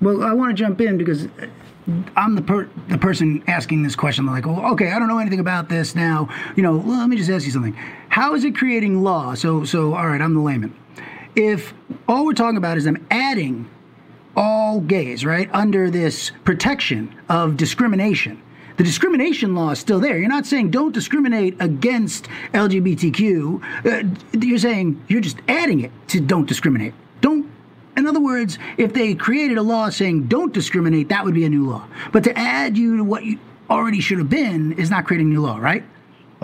[0.00, 1.28] Well, I want to jump in because
[2.16, 4.24] I'm the per- the person asking this question.
[4.26, 6.28] Like, well, okay, I don't know anything about this now.
[6.56, 7.74] You know, well, let me just ask you something.
[8.08, 9.34] How is it creating law?
[9.34, 10.76] So, so all right, I'm the layman.
[11.34, 11.74] If
[12.08, 13.68] all we're talking about is them adding
[14.36, 18.40] all gays, right, under this protection of discrimination.
[18.76, 20.18] The discrimination law is still there.
[20.18, 23.62] You're not saying don't discriminate against LGBTQ.
[23.84, 26.94] Uh, you're saying you're just adding it to don't discriminate.
[27.20, 27.50] Don't.
[27.96, 31.48] In other words, if they created a law saying don't discriminate, that would be a
[31.48, 31.86] new law.
[32.10, 33.38] But to add you to what you
[33.70, 35.84] already should have been is not creating new law, right?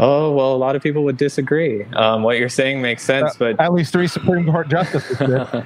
[0.01, 1.83] Oh, well, a lot of people would disagree.
[1.97, 5.19] Um, what you're saying makes sense, but At least three Supreme Court justices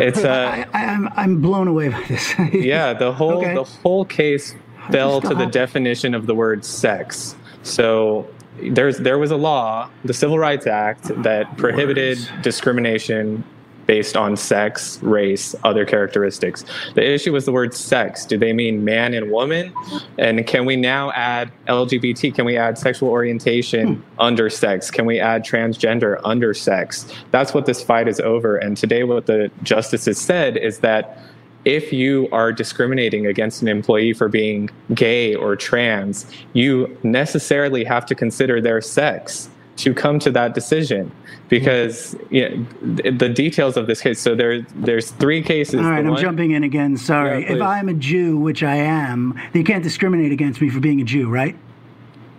[0.00, 2.32] it's uh, I, I, I'm I'm blown away by this.
[2.54, 3.54] yeah the whole Okay.
[3.54, 4.54] the whole case
[4.90, 8.26] fell to the definition of the word sex so
[8.70, 12.30] there's there was a law the civil rights act that prohibited Words.
[12.42, 13.44] discrimination
[13.86, 16.64] based on sex race other characteristics.
[16.94, 18.24] The issue was the word sex.
[18.24, 19.72] Do they mean man and woman?
[20.18, 24.20] And can we now add lgbt can we add sexual orientation hmm.
[24.20, 24.90] under sex?
[24.90, 27.06] Can we add transgender under sex?
[27.30, 28.56] That's what this fight is over.
[28.56, 31.18] And today what the justices said is that
[31.64, 38.04] if you are discriminating against an employee for being gay or trans, you necessarily have
[38.06, 41.10] to consider their sex to come to that decision
[41.48, 42.66] because you know,
[43.10, 44.20] the details of this case.
[44.20, 45.80] So there, there's three cases.
[45.80, 46.96] All right, The I'm one- jumping in again.
[46.96, 47.42] Sorry.
[47.42, 47.62] Yeah, if.
[47.62, 51.28] I'm a Jew, which I am, they can't discriminate against me for being a Jew,
[51.28, 51.56] right?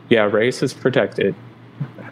[0.10, 1.36] Yeah, race is protected.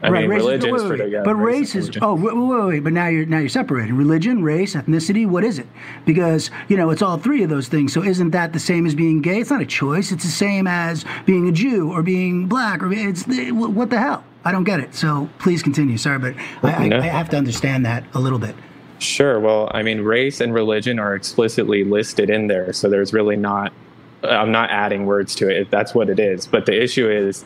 [0.02, 0.98] I mean, race religion is wait, wait.
[0.98, 1.24] protected.
[1.24, 4.44] but race is oh wait, wait, wait, wait, but now you're now you're separating religion,
[4.44, 5.26] race, ethnicity.
[5.26, 5.68] What is it?
[6.06, 7.94] Because you know it's all three of those things.
[7.94, 9.40] So isn't that the same as being gay?
[9.40, 10.12] It's not a choice.
[10.12, 14.00] It's the same as being a Jew or being black or it's the, what the
[14.00, 14.26] hell?
[14.46, 14.94] I don't get it.
[14.96, 15.98] So please continue.
[15.98, 16.98] Sorry, but I, I, No.
[17.00, 18.56] I have to understand that a little bit.
[19.00, 19.40] Sure.
[19.40, 23.74] Well, I mean, race and religion are explicitly listed in there, so there's really not.
[24.24, 25.70] I'm not adding words to it.
[25.70, 26.48] That's what it is.
[26.48, 27.44] But the issue is,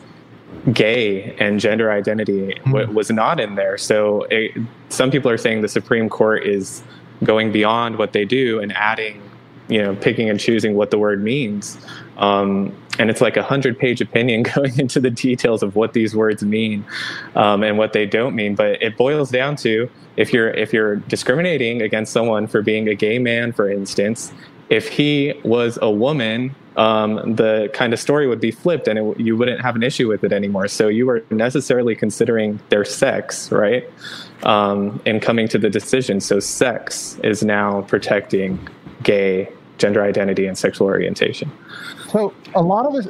[0.72, 3.76] gay and gender identity w- was not in there.
[3.76, 4.52] So it,
[4.88, 6.82] some people are saying the Supreme Court is
[7.24, 9.20] going beyond what they do and adding,
[9.68, 11.78] you know, picking and choosing what the word means.
[12.16, 16.14] Um, and it's like a hundred page opinion going into the details of what these
[16.14, 16.84] words mean
[17.34, 18.54] um, and what they don't mean.
[18.54, 22.94] But it boils down to if you're if you're discriminating against someone for being a
[22.94, 24.32] gay man, for instance,
[24.68, 29.20] if he was a woman um, the kind of story would be flipped and it,
[29.20, 30.68] you wouldn't have an issue with it anymore.
[30.68, 33.90] So you were necessarily considering their sex, right?
[34.44, 36.20] Um, and coming to the decision.
[36.20, 38.68] So sex is now protecting
[39.02, 41.50] gay gender identity and sexual orientation.
[42.08, 43.08] So a lot of this,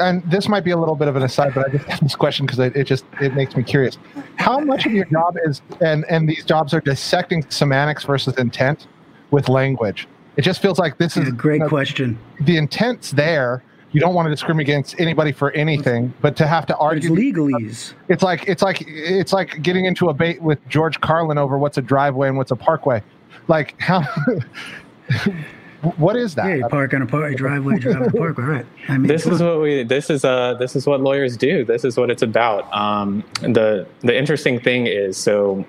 [0.00, 2.14] and this might be a little bit of an aside, but I just have this
[2.16, 3.98] question because it, it just it makes me curious.
[4.36, 8.86] How much of your job is, and and these jobs are dissecting semantics versus intent
[9.30, 10.06] with language?
[10.36, 12.18] It just feels like this is Yeah, great you know, question.
[12.42, 13.62] The intent's there.
[13.90, 17.06] You don't want to discriminate against anybody for anything, but to have to But it's
[17.08, 17.94] argue, legalese.
[18.08, 21.78] it's like it's like it's like getting into a debate with George Carlin over what's
[21.78, 23.02] a driveway and what's a parkway.
[23.48, 24.02] Like how?
[25.96, 26.46] what is that?
[26.48, 28.66] Yeah, you park on a park, driveway, drive on a parkway, right?
[28.88, 31.84] I mean, this is what we this is uh this is what lawyers do this
[31.84, 35.64] is what it's about um the the interesting thing is so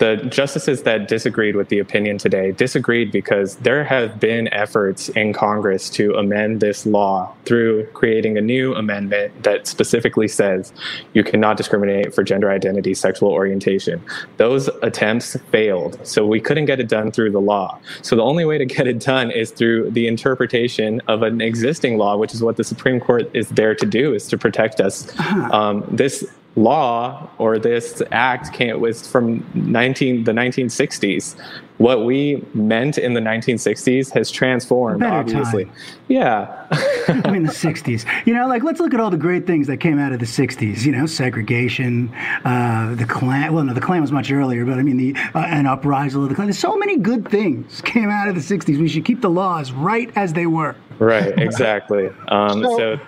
[0.00, 5.34] the justices that disagreed with the opinion today disagreed because there have been efforts in
[5.34, 10.72] Congress to amend this law through creating a new amendment that specifically says
[11.12, 14.02] you cannot discriminate for gender identity, sexual orientation.
[14.38, 17.78] Those attempts failed, so we couldn't get it done through the law.
[18.00, 21.98] So the only way to get it done is through the interpretation of an existing
[21.98, 25.12] law, which is what the Supreme Court is there to do, is to protect us.
[25.52, 26.24] Um, this
[26.60, 31.34] law or this act came was from 19 the 1960s
[31.78, 35.74] what we meant in the 1960s has transformed Better obviously time.
[36.08, 36.66] yeah
[37.08, 38.06] I mean, the 60s.
[38.26, 40.26] You know, like, let's look at all the great things that came out of the
[40.26, 40.84] 60s.
[40.84, 43.52] You know, segregation, uh, the Klan.
[43.52, 46.28] Well, no, the Klan was much earlier, but I mean, the uh, an uprisal of
[46.28, 46.46] the Klan.
[46.46, 48.78] There's so many good things came out of the 60s.
[48.78, 50.76] We should keep the laws right as they were.
[51.00, 53.00] right exactly um, So- so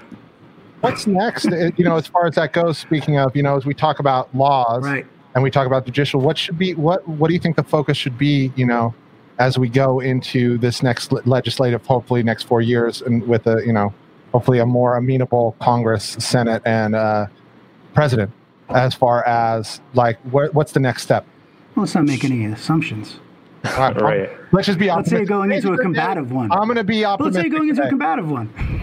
[0.83, 1.47] What's next?
[1.47, 2.77] Uh, you know, as far as that goes.
[2.79, 5.07] Speaking of, you know, as we talk about laws, Right.
[5.35, 7.97] and we talk about judicial, what should be what what do you think the focus
[7.97, 8.53] should be?
[8.57, 8.95] You know,
[9.39, 13.73] as we go into this next legislative, hopefully next four years, and with a you
[13.73, 13.95] know,
[14.33, 17.27] hopefully a more amenable Congress, Senate, and uh,
[17.95, 18.31] president,
[18.71, 21.25] as far as like what, what's the next step?
[21.77, 23.19] Well, let's not make any assumptions.
[23.65, 24.29] Right.
[24.51, 26.51] Let's just be Let's say going into a combative one.
[26.51, 27.43] I'm going to be But let's optimistic.
[27.45, 28.53] say going into a combative one.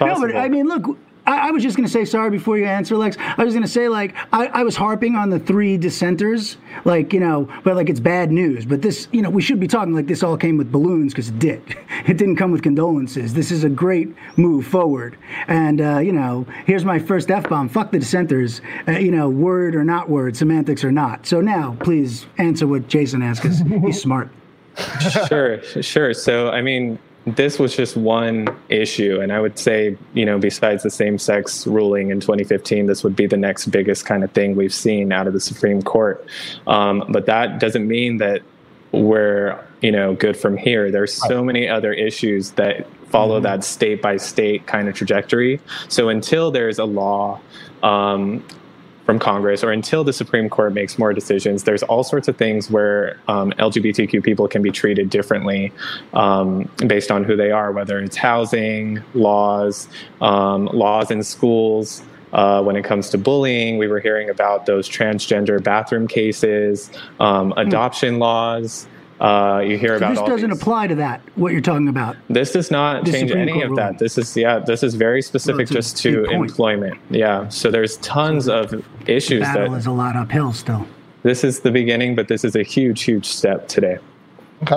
[0.00, 2.64] No, but I mean, look, I, I was just going to say sorry before you
[2.64, 3.16] answer, Lex.
[3.18, 7.12] I was going to say like I, I was harping on the three dissenters, like
[7.12, 8.64] you know, but like it's bad news.
[8.64, 11.28] But this, you know, we should be talking like this all came with balloons because
[11.28, 11.62] it did.
[12.06, 13.34] It didn't come with condolences.
[13.34, 15.18] This is a great move forward.
[15.48, 17.68] And uh, you know, here's my first f bomb.
[17.68, 18.60] Fuck the dissenters.
[18.86, 21.26] Uh, you know, word or not word, semantics or not.
[21.26, 24.28] So now, please answer what Jason asked because he's smart.
[25.28, 26.14] sure, sure.
[26.14, 30.84] So, I mean, this was just one issue, and I would say, you know, besides
[30.84, 34.72] the same-sex ruling in 2015, this would be the next biggest kind of thing we've
[34.72, 36.24] seen out of the Supreme Court.
[36.68, 38.42] Um, but that doesn't mean that
[38.92, 40.92] we're, you know, good from here.
[40.92, 45.60] There's so many other issues that follow that state by state kind of trajectory.
[45.88, 47.40] So until there's a law.
[47.82, 48.44] Um,
[49.06, 51.62] from Congress or until the Supreme Court makes more decisions.
[51.62, 55.72] There's all sorts of things where um, LGBTQ people can be treated differently
[56.12, 59.88] um, based on who they are, whether it's housing, laws,
[60.20, 62.02] um, laws in schools.
[62.32, 66.90] Uh, when it comes to bullying, we were hearing about those transgender bathroom cases,
[67.20, 68.88] um, adoption laws.
[69.20, 71.20] Uh, you hear So about this all doesn't these- apply to that.
[71.36, 72.16] What you're talking about.
[72.28, 73.84] this does not The change Supreme any Court of ruling.
[73.92, 73.98] that.
[73.98, 74.58] This is yeah.
[74.58, 76.50] This is very specific it's a just to point.
[76.50, 76.98] employment.
[77.10, 77.48] Yeah.
[77.48, 78.74] So there's tons of
[79.06, 80.86] issues The Battle that is a lot uphill still.
[81.22, 83.98] this is the beginning, but this is a huge, huge step today.
[84.62, 84.74] Okay.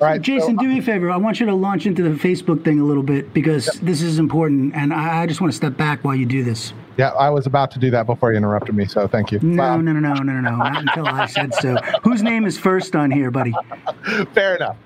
[0.00, 0.20] All right.
[0.20, 1.10] Jason, do me a favor.
[1.10, 4.18] I want you to launch into the Facebook thing a little bit because this is
[4.18, 6.72] important, and I, I just want to step back while you do this.
[6.98, 9.38] Yeah, I was about to do that before you interrupted me, so thank you.
[9.40, 9.76] No, Wow.
[9.80, 10.56] no, no, no, no, no, no.
[10.56, 11.76] Not until I said so.
[12.02, 13.54] Whose name is first on here, buddy?
[14.34, 14.76] Fair enough.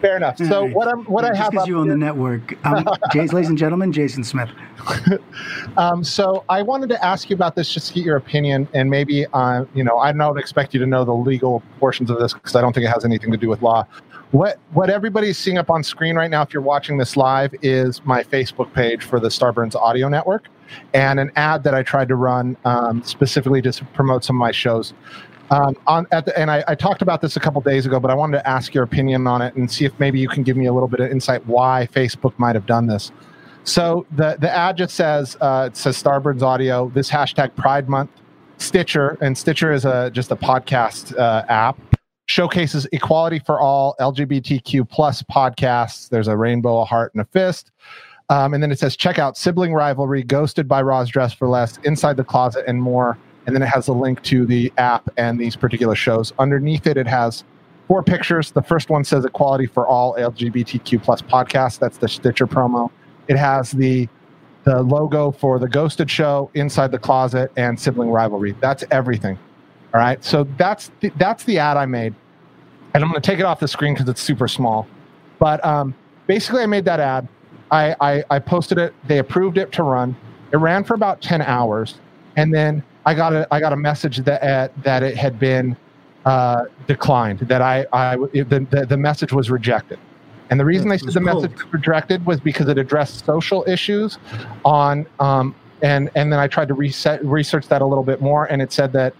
[0.00, 0.36] Fair enough.
[0.38, 0.74] So All right.
[0.76, 2.54] what I'm what I have because up you own the network.
[2.66, 4.50] Um, ladies and gentlemen, Jason Smith.
[5.76, 8.88] Um, so I wanted to ask you about this just to get your opinion, and
[8.90, 12.32] maybe uh, you know I don't expect you to know the legal portions of this
[12.34, 13.86] because I don't think it has anything to do with law.
[14.30, 18.04] What what everybody's seeing up on screen right now, if you're watching this live, is
[18.04, 20.48] my Facebook page for the Starburns Audio Network,
[20.92, 24.52] and an ad that I tried to run um, specifically to promote some of my
[24.52, 24.94] shows.
[25.50, 28.10] Um, on at the, and I, I talked about this a couple days ago, but
[28.10, 30.56] I wanted to ask your opinion on it and see if maybe you can give
[30.56, 33.12] me a little bit of insight why Facebook might have done this.
[33.64, 36.90] So the the ad just says uh, it says Starburns Audio.
[36.90, 38.10] This hashtag Pride Month,
[38.58, 41.78] Stitcher, and Stitcher is a just a podcast uh, app
[42.26, 46.08] showcases equality for all LGBTQ plus podcasts.
[46.08, 47.70] There's a rainbow, a heart, and a fist.
[48.30, 51.78] Um, and then it says check out Sibling Rivalry, Ghosted by Roz Dress for Less,
[51.84, 53.18] Inside the Closet, and more.
[53.46, 56.32] And then it has a link to the app and these particular shows.
[56.38, 57.44] Underneath it, it has
[57.86, 58.50] four pictures.
[58.50, 61.78] The first one says Equality for All LGBTQ plus podcasts.
[61.78, 62.90] That's the Stitcher promo.
[63.28, 64.08] It has the
[64.64, 68.56] the logo for the Ghosted Show, Inside the Closet, and Sibling Rivalry.
[68.60, 69.38] That's everything.
[69.92, 70.24] All right.
[70.24, 72.14] So that's the, that's the ad I made,
[72.94, 74.86] and I'm going to take it off the screen because it's super small.
[75.38, 75.94] But um,
[76.26, 77.28] basically, I made that ad.
[77.74, 78.94] I, I I posted it.
[79.08, 80.16] They approved it to run.
[80.52, 81.98] It ran for about ten hours,
[82.36, 85.76] and then I got a I got a message that uh, that it had been
[86.24, 87.40] uh, declined.
[87.40, 89.98] That I I it, the, the the message was rejected.
[90.50, 91.42] And the reason they said the cold.
[91.42, 94.18] message was rejected was because it addressed social issues
[94.64, 98.44] on um, and and then I tried to reset research that a little bit more,
[98.44, 99.14] and it said that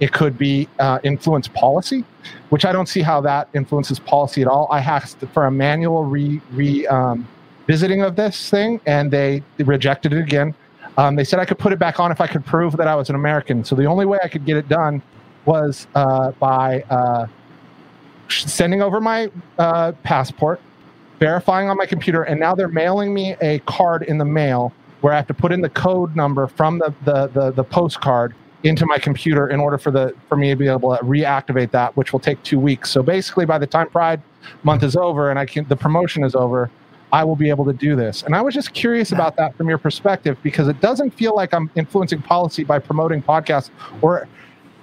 [0.00, 2.04] it could be uh, influence policy,
[2.48, 4.66] which I don't see how that influences policy at all.
[4.70, 7.28] I asked for a manual re, re um,
[7.70, 10.52] visiting of this thing, and they rejected it again.
[10.98, 12.96] Um, they said I could put it back on if I could prove that I
[12.96, 13.62] was an American.
[13.62, 15.00] So the only way I could get it done
[15.44, 17.28] was uh, by uh,
[18.28, 20.60] sending over my uh, passport,
[21.20, 25.12] verifying on my computer, and now they're mailing me a card in the mail where
[25.12, 28.84] I have to put in the code number from the, the, the, the postcard into
[28.84, 32.12] my computer in order for the for me to be able to reactivate that, which
[32.12, 32.90] will take two weeks.
[32.90, 34.20] So basically, by the time Pride
[34.64, 36.68] Month is over and I can the promotion is over,
[37.12, 38.22] I will be able to do this.
[38.22, 41.52] And I was just curious about that from your perspective because it doesn't feel like
[41.52, 44.28] I'm influencing policy by promoting podcasts or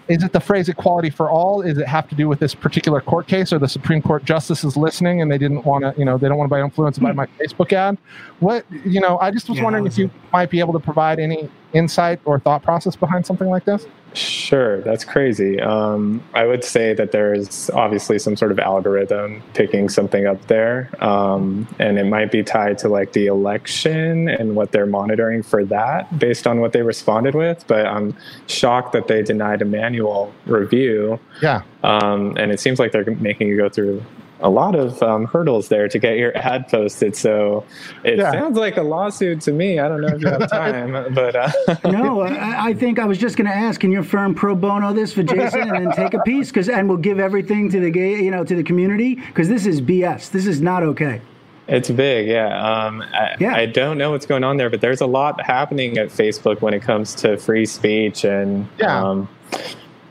[0.07, 1.61] is it the phrase equality for all?
[1.61, 4.63] Is it have to do with this particular court case or the Supreme Court justice
[4.63, 7.01] is listening and they didn't want to, you know, they don't want to be influenced
[7.01, 7.97] by my Facebook ad?
[8.39, 9.59] What, you know, I just was Hmm.
[9.59, 12.95] Yeah, wondering that if you might be able to provide any insight or thought process
[12.95, 13.85] behind something like this.
[14.17, 15.61] Sure, that's crazy.
[15.61, 20.89] Um, I would say that there's obviously some sort of algorithm picking something up there,
[21.03, 25.63] um, and it might be tied to like the election and what they're monitoring for
[25.65, 27.63] that based on what they responded with.
[27.67, 28.15] But I'm
[28.47, 31.61] shocked that they denied a manual review, Yeah.
[31.83, 34.01] um, and it seems like they're making you go through
[34.39, 37.15] a lot of um, hurdles there to get your ad posted.
[37.15, 37.65] So
[38.03, 38.31] it Yeah.
[38.31, 39.79] sounds like a lawsuit to me.
[39.79, 41.51] I don't know if you have time, but uh,
[41.85, 44.93] No, I, I think I was just going to ask, can your firm pro bono
[44.93, 46.49] this for Jason and then take a piece?
[46.49, 49.15] Because and we'll give everything to the gay, you know, to the community.
[49.15, 50.29] Because this is BS.
[50.31, 51.19] This is not okay.
[51.67, 52.47] It's big, yeah.
[52.63, 53.53] Um, I, Yeah.
[53.55, 56.73] I don't know what's going on there, but there's a lot happening at Facebook when
[56.73, 59.03] it comes to free speech and Yeah.
[59.03, 59.27] um,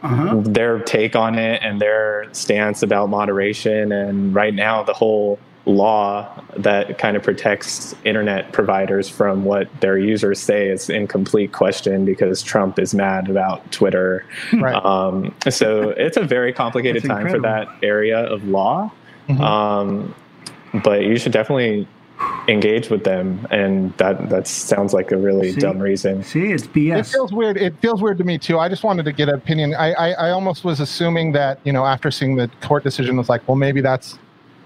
[0.03, 0.41] Uh-huh.
[0.45, 3.93] their take on it and their stance about moderation.
[3.93, 9.99] And right now, the whole law that kind of protects internet providers from what their
[9.99, 14.25] users say is in complete question because Trump is mad about Twitter.
[14.53, 14.75] Right.
[14.77, 18.93] Um, so it's a very complicated time for that area of law.
[19.29, 19.41] Mhm.
[19.41, 20.15] Um,
[20.85, 21.89] but you should definitely
[22.49, 25.61] engage with them, and that that sounds like a really See?
[25.61, 26.23] dumb reason.
[26.23, 27.57] See, it's bs It feels weird.
[27.57, 28.59] It feels weird to me too.
[28.59, 29.75] I just wanted to get an opinion.
[29.75, 33.29] I, I, I almost was assuming that, you know, after seeing the court decision was
[33.29, 34.19] like, well, maybe that's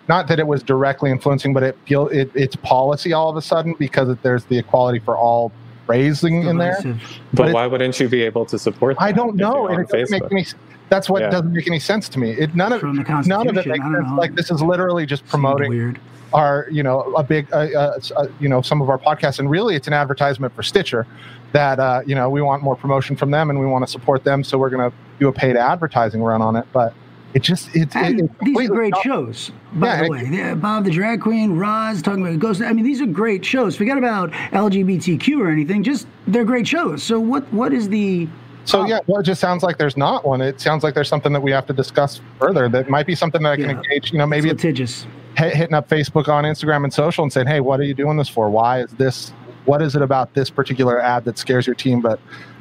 [0.09, 3.43] not that it was directly influencing, but it feel it, it's policy all of a
[3.43, 5.53] sudden because there's the equality for all
[5.87, 6.77] raising in there.
[6.83, 7.01] Divisive.
[7.33, 8.97] But, But it- why wouldn't you be able to support?
[9.01, 10.47] I don't know, and it doesn't make any.
[10.89, 11.31] That's what Yeah.
[11.31, 12.33] doesn't make any sense to me.
[12.33, 14.09] It none of From the none of it makes sense.
[14.17, 16.01] Like this is literally just promoting weird.
[16.33, 19.51] Our you know a big uh, uh, uh, you know some of our podcasts and
[19.51, 21.07] really it's an advertisement for stitcher
[21.53, 24.23] that uh, you know we want more promotion from them and we want to support
[24.25, 26.95] them so we're going to do a paid advertising run on it but
[27.35, 30.29] it just it's it, these are great not- shows, by Yeah, the way.
[30.33, 32.61] Yeah, Bob the Drag Queen, Roz talking about Ghost.
[32.61, 33.77] I mean, these are great shows.
[33.77, 35.85] Forget about LGBTQ or anything.
[35.85, 37.05] Just they're great shows.
[37.05, 37.45] So what?
[37.53, 38.29] What is the?
[38.65, 41.33] so yeah well it just sounds like there's not one it sounds like there's something
[41.33, 43.77] that we have to discuss further that might be something that i can Yeah.
[43.77, 45.03] engage you know maybe it's it's litigious.
[45.05, 48.17] hit- hitting up facebook on instagram and social and saying hey what are you doing
[48.17, 49.31] this for why is this
[49.65, 52.19] what is it about this particular ad that scares your team but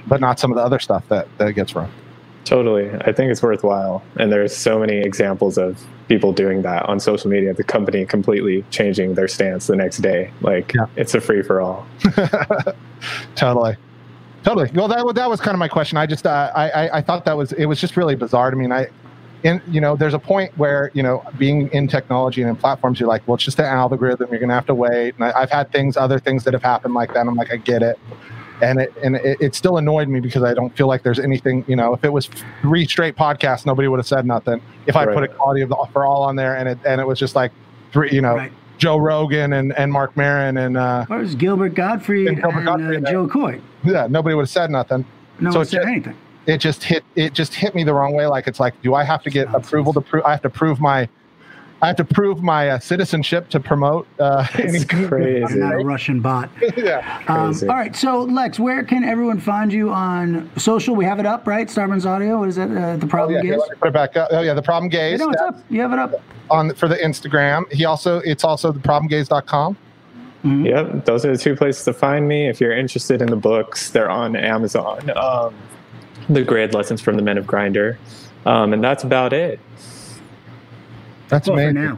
[0.08, 1.90] but not some of the other stuff that that gets run
[2.46, 2.90] Totally.
[3.02, 4.02] I think it's worthwhile.
[4.16, 8.64] And there's so many examples of people doing that on social media, the company completely
[8.72, 10.32] changing their stance the next day.
[10.42, 10.88] Like Yeah.
[10.96, 11.86] it's a free for all.
[13.36, 13.76] totally
[14.44, 17.02] totally well that, that was kind of my question i just uh, I, I i
[17.02, 18.88] thought that was it was just really bizarre to me and i
[19.44, 23.00] in you know there's a point where you know being in technology and in platforms
[23.00, 25.50] you're like well it's just an algorithm you're gonna have to wait and I, i've
[25.50, 27.98] had things other things that have happened like that and i'm like i get it
[28.62, 31.64] and it and it, it still annoyed me because i don't feel like there's anything
[31.70, 32.30] you know if it was
[32.62, 35.30] three straight podcasts nobody would have said nothing if i put Right.
[35.32, 37.52] equality of the, for all on there and it and it was just like
[37.94, 38.52] three you know Right.
[38.78, 42.66] joe rogan and and Marc Maron and uh Or is Gilbert Godfrey And and, Gilbert
[42.66, 43.12] Gottfried, uh, yeah.
[43.14, 43.62] Jo Koy?
[43.86, 45.06] yeah nobody would have said nothing
[45.40, 46.18] No So one said just- anything.
[46.50, 49.04] It just hit it just hit me the wrong way like it's like do i
[49.04, 49.68] have to get Nonsense.
[49.68, 51.08] approval to prove i have to prove my
[51.82, 55.44] i have to prove my uh, citizenship to promote uh It's crazy.
[55.46, 56.50] I'm not a Russian bot.
[56.78, 57.68] yeah Um, Crazy.
[57.68, 60.94] all right, so Lex, where can everyone find you on social?
[60.96, 61.68] We have it up, right?
[61.68, 62.40] Starburns Audio.
[62.40, 62.70] What is that?
[62.72, 63.62] Uh, the oh, problem yeah, here, is.
[63.70, 64.28] let put it back up.
[64.32, 65.56] oh yeah the problem Hey, gaze no, it's up.
[65.70, 66.12] You have it up.
[66.50, 69.78] on for the instagram he also it's also the problemgaze.com
[70.44, 72.48] Yep, those are the two places to find me.
[72.48, 75.12] If you're interested in the books, they're on Amazon.
[75.18, 75.54] Um,
[76.30, 77.98] the Grade Lessons from the Men of Grindr,
[78.46, 79.60] um, and that's about it
[81.28, 81.98] That's Well, for now.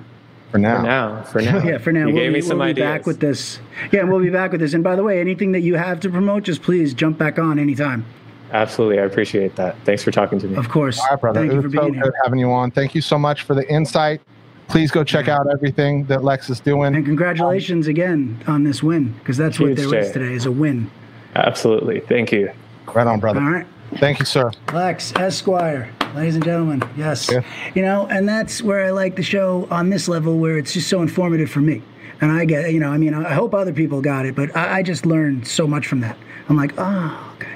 [0.51, 0.77] For now.
[0.81, 1.23] for now.
[1.23, 2.01] For now, Yeah, for now.
[2.07, 3.59] you we'll gave be, me some we'll be back with this.
[3.91, 4.73] Yeah, and we'll be back with this.
[4.73, 7.57] And by the way, anything that you have to promote, just please jump back on
[7.59, 8.05] anytime.
[8.51, 9.77] Absolutely, I appreciate that.
[9.85, 10.57] Thanks for talking to me.
[10.57, 10.99] Of course.
[10.99, 11.39] All right, brother.
[11.39, 12.13] Thank it you for was so being good here.
[12.25, 12.69] having you on.
[12.71, 14.19] Thank you so much for the insight.
[14.67, 16.95] Please go check out everything that Lex is doing.
[16.95, 20.13] And congratulations again on this win, because that's what Huge there is day.
[20.13, 20.91] today is a win.
[21.35, 22.51] Absolutely, thank you.
[22.93, 23.39] Right on, brother.
[23.39, 23.67] All right.
[23.97, 24.51] Thank you, sir.
[24.73, 26.81] Lex Esquire, ladies and gentlemen.
[26.97, 27.29] Yes.
[27.31, 27.43] Yeah.
[27.75, 30.89] You know, and that's where I like the show on this level where it's just
[30.89, 31.81] so informative for me.
[32.21, 34.79] And I get, you know, I mean, I hope other people got it, but I,
[34.79, 36.17] I just learned so much from that.
[36.49, 37.55] I'm like, oh, okay.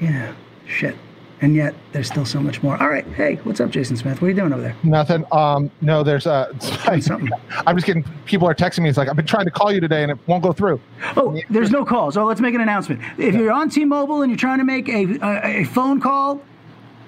[0.00, 0.34] Yeah,
[0.66, 0.96] shit.
[1.42, 2.80] And yet there's still so much more.
[2.80, 3.04] All right.
[3.04, 4.22] Hey, what's up, Jason Smith?
[4.22, 4.76] What are you doing over there?
[4.84, 5.24] Nothing.
[5.32, 6.56] Um, no, there's uh,
[7.00, 7.28] something.
[7.66, 8.88] I'm just getting people are texting me.
[8.88, 10.80] It's like I've been trying to call you today and it won't go through.
[11.16, 12.16] Oh, there's no calls.
[12.16, 13.00] Oh, let's make an announcement.
[13.18, 16.40] If you're on T-Mobile and you're trying to make a, a, a phone call,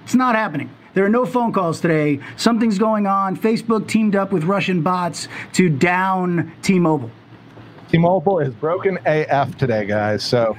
[0.02, 0.68] it's not happening.
[0.94, 2.18] There are no phone calls today.
[2.36, 3.36] Something's going on.
[3.36, 7.10] Facebook teamed up with Russian bots to down T-Mobile.
[7.88, 10.24] T-Mobile is broken AF today, guys.
[10.24, 10.58] So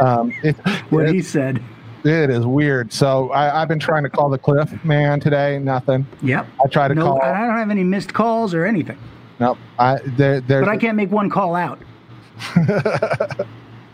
[0.00, 0.56] um, it,
[0.90, 1.60] What he said.
[2.06, 2.92] It is weird.
[2.92, 5.58] So I, I've been trying to call the Cliff man today.
[5.58, 6.06] Nothing.
[6.22, 6.46] Yep.
[6.64, 7.22] I tried to no, call.
[7.22, 8.98] I don't have any missed calls or anything.
[9.38, 9.58] Nope.
[9.78, 11.80] I there there's But I can't make one call out.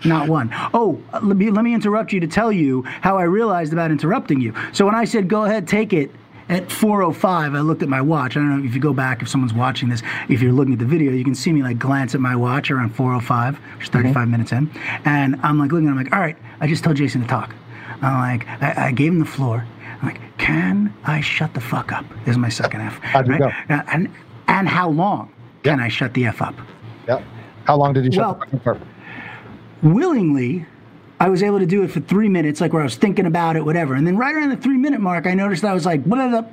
[0.04, 0.50] Not one.
[0.74, 4.40] Oh, let me let me interrupt you to tell you how I realized about interrupting
[4.40, 4.54] you.
[4.72, 6.10] So when I said go ahead, take it
[6.48, 8.36] at 4:05, I looked at my watch.
[8.36, 10.02] I don't know if you go back if someone's watching this.
[10.28, 12.70] If you're looking at the video, you can see me like glance at my watch
[12.70, 14.30] around 4:05, which is 35 mm-hmm.
[14.30, 14.70] minutes in,
[15.04, 15.88] and I'm like looking.
[15.88, 17.54] I'm like, all right, I just told Jason to talk.
[18.02, 19.66] I'm like, I, I gave him the floor.
[20.00, 22.04] I'm like, can I shut the fuck up?
[22.24, 22.98] This is my second F.
[22.98, 23.50] How'd you go?
[23.68, 24.10] And
[24.48, 25.32] and how long
[25.62, 26.54] can I shut the F up?
[27.08, 27.22] Yep.
[27.64, 28.78] How long did you shut Well- the fucking for?
[29.82, 30.66] willingly
[31.20, 33.54] I was able to do it for three minutes, like where I was thinking about
[33.54, 33.94] it, whatever.
[33.94, 36.40] And then right around the three minute mark, I noticed I was like, blah, blah,
[36.42, 36.50] blah.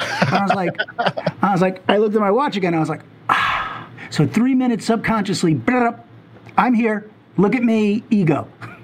[0.00, 0.74] I was like,
[1.42, 2.74] I was like, I looked at my watch again.
[2.74, 3.86] I was like, ah.
[4.08, 6.00] So three minutes subconsciously, blah, blah,
[6.56, 7.10] I'm here.
[7.36, 8.48] Look at me, ego.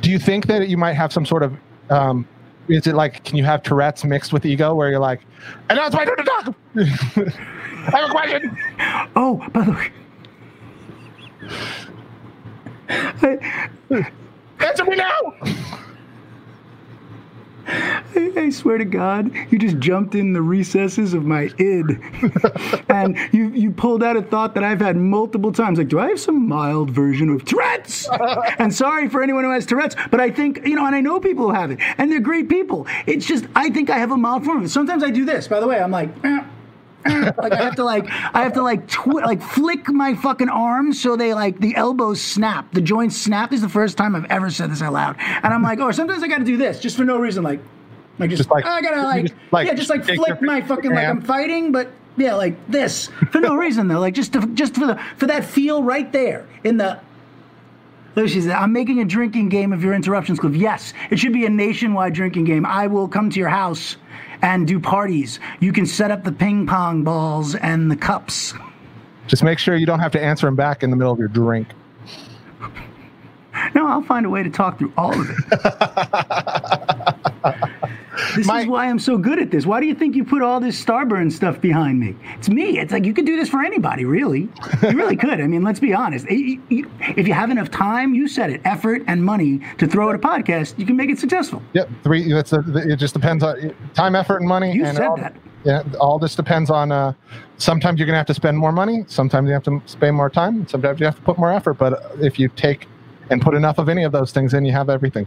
[0.00, 1.56] Do you think that you might have some sort of
[1.90, 2.26] um,
[2.68, 5.20] is it like can you have Tourette's mixed with ego where you're like,
[5.68, 6.54] and now it's my turn to talk.
[6.76, 8.58] I have a question.
[9.16, 9.92] Oh, by the way,
[14.60, 15.18] Answer me now.
[17.66, 21.98] I, I swear to God, you just jumped in the recesses of my id,
[22.88, 25.78] and you you pulled out a thought that I've had multiple times.
[25.78, 28.08] Like, do I have some mild version of Tourette's?
[28.58, 31.20] and sorry for anyone who has Tourette's, but I think you know, and I know
[31.20, 32.86] people who have it, and they're great people.
[33.06, 34.68] It's just I think I have a mild form of it.
[34.70, 35.48] Sometimes I do this.
[35.48, 36.10] By the way, I'm like.
[36.24, 36.44] "Eh."
[37.36, 41.00] like I have to like I have to like twi- like flick my fucking arms
[41.00, 43.50] so they like the elbows snap, the joints snap.
[43.50, 45.90] This is the first time I've ever said this out loud, and I'm like, oh,
[45.90, 47.60] sometimes I got to do this just for no reason, like,
[48.18, 50.92] like just, Just like- I gotta like, just, like, yeah, just like flick my fucking
[50.92, 54.74] like I'm fighting, but yeah, like this for no reason though, like just to, just
[54.74, 57.00] for the for that feel right there in the.
[58.14, 60.54] She said, I'm making a drinking game of your interruptions, Cliff.
[60.54, 62.66] Yes, it should be a nationwide drinking game.
[62.66, 63.96] I will come to your house
[64.42, 65.40] and do parties.
[65.60, 68.54] You can set up the ping pong balls and the cups.
[69.26, 71.28] Just make sure you don't have to answer him back in the middle of your
[71.28, 71.68] drink.
[73.74, 75.36] No, I'll find a way to talk through all of it.
[78.36, 79.66] this My- is why I'm so good at this.
[79.66, 82.14] Why do you think you put all this Starburn stuff behind me?
[82.38, 82.78] It's me.
[82.78, 84.48] It's like you could do this for anybody, really.
[84.82, 85.40] You really could.
[85.40, 86.26] I mean, let's be honest.
[86.28, 90.18] If you have enough time, you said it, effort and money to throw at a
[90.18, 91.62] podcast, you can make it successful.
[91.74, 92.32] Yep, three.
[92.32, 92.96] That's the, it.
[92.96, 94.72] Just depends on time, effort, and money.
[94.72, 95.34] You and said all, that.
[95.64, 96.90] Yeah, all this depends on.
[96.90, 97.12] Uh,
[97.58, 99.04] sometimes you're gonna have to spend more money.
[99.06, 100.66] Sometimes you have to spend more time.
[100.66, 101.74] Sometimes you have to put more effort.
[101.74, 102.88] But if you take
[103.30, 105.26] and put enough of any of those things in, you have everything.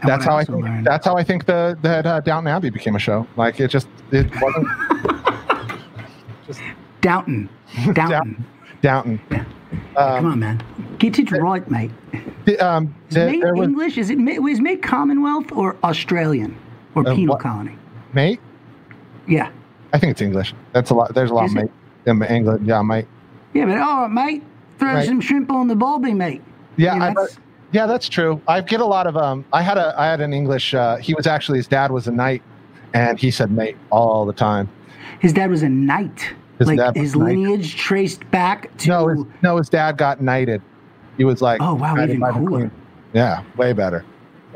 [0.00, 0.62] And That's how I think.
[0.64, 3.26] learned- That's how I think the that uh, Downton Abbey became a show.
[3.36, 4.68] Like it just it wasn't
[6.46, 6.60] just
[7.00, 7.48] Downton.
[7.92, 8.44] Downton.
[8.82, 9.20] Downton.
[9.30, 9.44] Yeah.
[9.94, 10.62] Come on, man.
[10.98, 11.90] Get it right, mate.
[12.44, 13.98] The, um, Is the- it made was English?
[13.98, 16.56] Is it ma- was it made Commonwealth or Australian
[16.94, 17.76] or Uh, penal what- colony?
[18.12, 18.40] mate.
[19.26, 19.50] Yeah.
[19.92, 20.54] I think it's English.
[20.72, 21.14] That's a lot.
[21.14, 21.60] There's a lot Is of it?
[21.62, 21.70] mate
[22.06, 22.66] in England.
[22.66, 23.06] Yeah, mate.
[23.54, 24.42] Yeah, but all right, mate.
[24.78, 25.06] Throw Right.
[25.06, 26.42] some shrimp on the bulby, mate.
[26.76, 27.38] Yeah, Yeah, I, that's-
[27.72, 28.40] yeah, that's true.
[28.48, 29.44] I get a lot of um.
[29.52, 30.74] I had a I had an English.
[30.74, 32.42] Uh, he was actually his dad was a knight,
[32.94, 34.68] and he said mate all the time.
[35.20, 36.34] His dad was a knight.
[36.58, 37.36] His like his knight.
[37.36, 38.88] lineage traced back to.
[38.88, 40.60] No, his, no, his dad got knighted.
[41.16, 42.70] He was like, Oh, wow, even cooler.
[43.12, 44.04] Yeah, way better.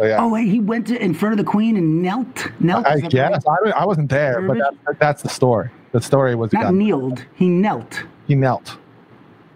[0.01, 0.17] Oh yeah.
[0.21, 2.49] oh wait, he went to in front of the queen and knelt.
[2.61, 2.87] Knelt.
[2.87, 5.71] I guess I, I wasn't there, but that, that's the story.
[5.93, 7.25] The story was Not kneeled.
[7.35, 8.05] He knelt.
[8.27, 8.79] he knelt.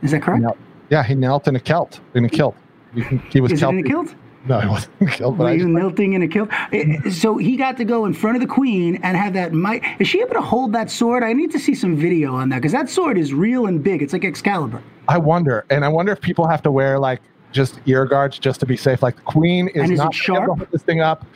[0.02, 0.42] Is that He correct?
[0.42, 0.58] knelt.
[0.90, 2.00] Yeah, he knelt in a kilt.
[2.14, 2.54] In a kilt.
[3.30, 4.14] He, was Is it in a kilt?
[4.48, 5.36] No, he wasn't kilt.
[5.36, 6.48] But Were I you knilting in a kilt?
[6.72, 9.82] Eh, So he got to go in front of the queen and have that might.
[10.00, 11.22] Is she able to hold that sword?
[11.24, 14.02] I need to see some video on that because that sword is real and big.
[14.02, 14.82] It's like Excalibur.
[15.08, 17.20] I wonder, and I wonder if people have to wear like
[17.52, 19.02] just ear guards just to be safe.
[19.02, 20.70] Like the queen is is not gonna able to sharp?
[20.70, 21.26] this thing up.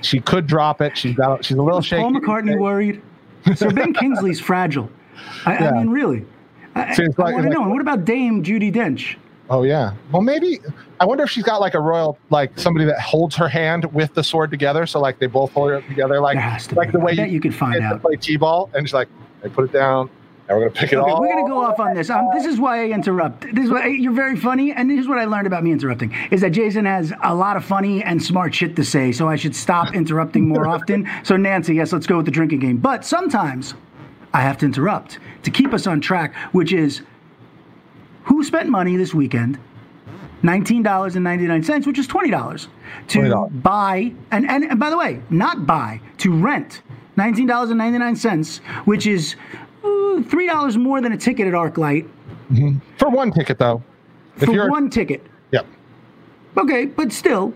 [0.00, 0.96] She could drop it.
[0.98, 1.44] She's got.
[1.44, 2.02] She's a little shaky.
[2.02, 3.02] Paul McCartney worried.
[3.54, 4.90] Sir Ben Kingsley's fragile.
[5.46, 6.24] I, I mean, really.
[6.74, 7.62] I, So I like- want to like- know.
[7.62, 9.16] And what about Dame Judi Dench?
[9.50, 9.94] Oh yeah.
[10.12, 10.58] Well, maybe.
[11.00, 14.14] I wonder if she's got like a royal, like somebody that holds her hand with
[14.14, 14.86] the sword together.
[14.86, 16.36] So like they both hold it together, like
[16.68, 18.00] to like the way I bet you could find out.
[18.02, 19.08] play t-ball, and she's like,
[19.42, 20.10] they put it down,
[20.48, 21.20] and we're gonna pick it Okay, all.
[21.20, 22.10] we're gonna go off on this.
[22.10, 23.42] Um, this is why I interrupt.
[23.54, 26.12] This is why you're very funny, and this is what I learned about me interrupting:
[26.32, 29.36] is that Jason has a lot of funny and smart shit to say, so I
[29.36, 31.08] should stop interrupting more often.
[31.22, 32.78] So Nancy, yes, let's go with the drinking game.
[32.78, 33.74] But sometimes
[34.34, 37.02] I have to interrupt to keep us on track, which is
[38.24, 39.58] who spent money this weekend.
[40.42, 42.68] $19.99, which is $20
[43.08, 43.62] to $20.
[43.62, 46.82] buy, and, and, and by the way, not buy, to rent
[47.16, 49.36] $19.99, which is
[49.82, 52.08] uh, $3 more than a ticket at ArcLight
[52.96, 53.82] for one ticket though.
[54.36, 55.26] If for you're, one ticket.
[55.50, 55.66] yep,
[56.56, 57.52] Okay, but still,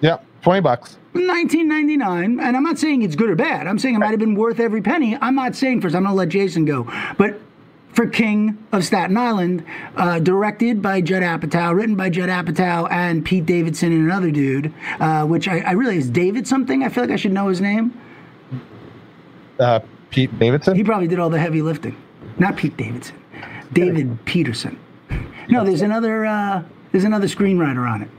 [0.00, 0.96] yep, twenty bucks.
[1.14, 3.66] 19.99, and I'm not saying it's good or bad.
[3.66, 5.16] I'm saying it might have been worth every penny.
[5.20, 5.96] I'm not saying first.
[5.96, 6.84] I'm going to let Jason go,
[7.18, 7.40] but
[7.98, 9.64] for King of Staten Island,
[9.96, 14.72] uh, directed by Judd Apatow, written by Judd Apatow and Pete Davidson and another dude,
[15.00, 16.84] uh, which I, I really is David something.
[16.84, 18.00] I feel like I should know his name.
[19.58, 19.80] Uh,
[20.10, 20.76] Pete Davidson.
[20.76, 22.00] He probably did all the heavy lifting.
[22.38, 23.16] Not Pete Davidson,
[23.72, 24.78] David Peterson.
[25.48, 26.24] No, there's another.
[26.24, 28.10] Uh, there's another screenwriter on it.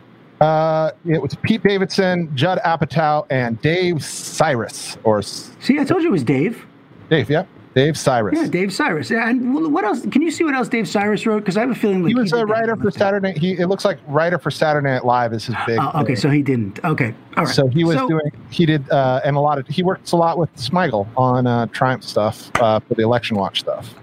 [0.41, 6.09] Uh, it was Pete Davidson, Judd Apatow, and Dave Sirus, or See, I told you
[6.09, 6.65] it was Dave.
[7.09, 7.29] Dave.
[7.29, 8.33] Yep, Dave Sirus.
[8.33, 9.09] Yeah, Dave Sirus.
[9.09, 10.01] Yeah, and what else?
[10.07, 11.39] Can you see what else Dave Sirus wrote?
[11.39, 12.89] Because I have a feeling like he was did a writer for.
[12.89, 13.37] Saturday.
[13.37, 15.77] He it looks like writer for Saturday Night Live is his big.
[15.79, 16.15] Oh, okay, thing.
[16.15, 16.83] so he didn't.
[16.83, 17.53] Okay, all right.
[17.55, 18.31] So he was So- doing.
[18.49, 19.67] He did, uh, and a lot of.
[19.67, 23.59] He works a lot with Smigel on uh, Triumph stuff uh, for the election watch
[23.59, 23.93] stuff.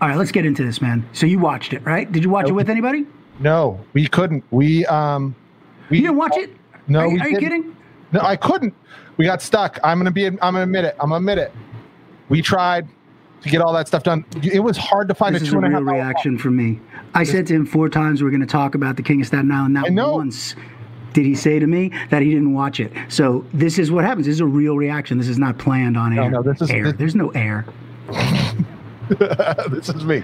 [0.00, 1.06] All right, let's get into this, man.
[1.12, 2.10] So you watched it, right?
[2.10, 3.06] Did you watch it with anybody?
[3.38, 4.42] No, we couldn't.
[4.50, 5.34] We um,
[5.90, 6.56] we You didn't watch it?
[6.88, 7.76] No, Are, we are you kidding?
[8.12, 8.74] No, I couldn't.
[9.18, 9.78] We got stuck.
[9.84, 10.26] I'm gonna be.
[10.26, 10.96] I'm gonna admit it.
[10.98, 11.52] I'm gonna admit it.
[12.30, 12.88] We tried
[13.42, 14.24] to get all that stuff done.
[14.42, 16.38] It was hard to find This a is two a and a real half reaction
[16.38, 16.80] from me.
[17.14, 19.50] I said to him four times we're going to talk about the King of Staten
[19.50, 19.74] Island.
[19.74, 20.54] Not once
[21.12, 22.92] did he say to me that he didn't watch it.
[23.08, 24.26] So this is what happens.
[24.26, 25.18] This is a real reaction.
[25.18, 26.30] This is not planned on air.
[26.30, 26.84] no, this is- air.
[26.84, 27.66] this- There's no air.
[29.08, 30.22] this is me.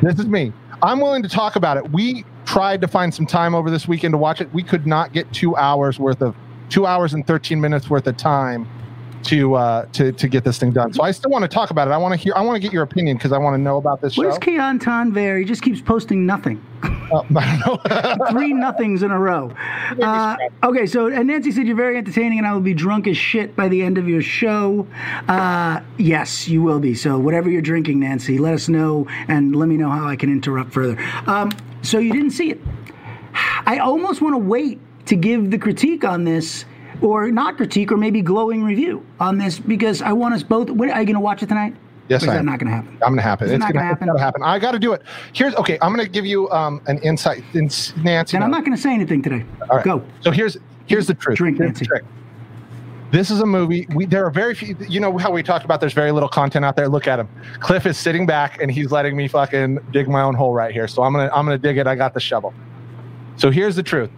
[0.00, 0.52] This is me.
[0.82, 1.90] I'm willing to talk about it.
[1.92, 4.52] We tried to find some time over this weekend to watch it.
[4.54, 6.34] We could not get two hours worth of
[6.70, 8.66] two hours and 13 minutes worth of time
[9.24, 10.92] to uh, to to get this thing done.
[10.92, 11.92] So I still want to talk about it.
[11.92, 12.32] I want to hear.
[12.36, 14.78] I want to get your opinion because I want to know about this is Keon
[14.78, 15.38] Tanver?
[15.38, 16.64] He just keeps posting nothing.
[16.82, 18.26] Uh, I don't know.
[18.30, 19.52] Three nothings in a row.
[20.00, 23.16] Uh, okay, so and Nancy said you're very entertaining, and I will be drunk as
[23.16, 24.86] shit by the end of your show.
[25.28, 26.94] Uh, yes, you will be.
[26.94, 30.30] So whatever you're drinking, Nancy, let us know and let me know how I can
[30.30, 30.98] interrupt further.
[31.26, 31.50] Um,
[31.82, 32.60] so you didn't see it.
[33.66, 36.64] I almost want to wait to give the critique on this,
[37.02, 40.70] or not critique, or maybe glowing review on this because I want us both.
[40.70, 41.74] What, are you going to watch it tonight?
[42.08, 42.44] Yes, I am.
[42.44, 42.92] not going to happen?
[42.94, 43.46] I'm gonna happen.
[43.46, 44.08] Is it It's not gonna, gonna it's happen?
[44.08, 44.42] gotta happen.
[44.42, 45.02] I got to do it.
[45.32, 45.78] Here's okay.
[45.80, 47.42] I'm gonna give you um, an insight.
[47.54, 47.70] In,
[48.02, 49.44] Nancy, Then I'm not going to say anything today.
[49.70, 49.84] All right.
[49.84, 50.04] Go.
[50.20, 51.38] So here's here's the truth.
[51.38, 51.86] Drink, Here's Nancy.
[53.12, 53.86] This is a movie.
[53.94, 54.76] We there are very few.
[54.88, 55.80] You know how we talked about.
[55.80, 56.88] There's very little content out there.
[56.88, 57.28] Look at him.
[57.60, 60.88] Cliff is sitting back and he's letting me fucking dig my own hole right here.
[60.88, 61.86] So I'm gonna I'm gonna dig it.
[61.86, 62.52] I got the shovel.
[63.36, 64.10] So here's the truth.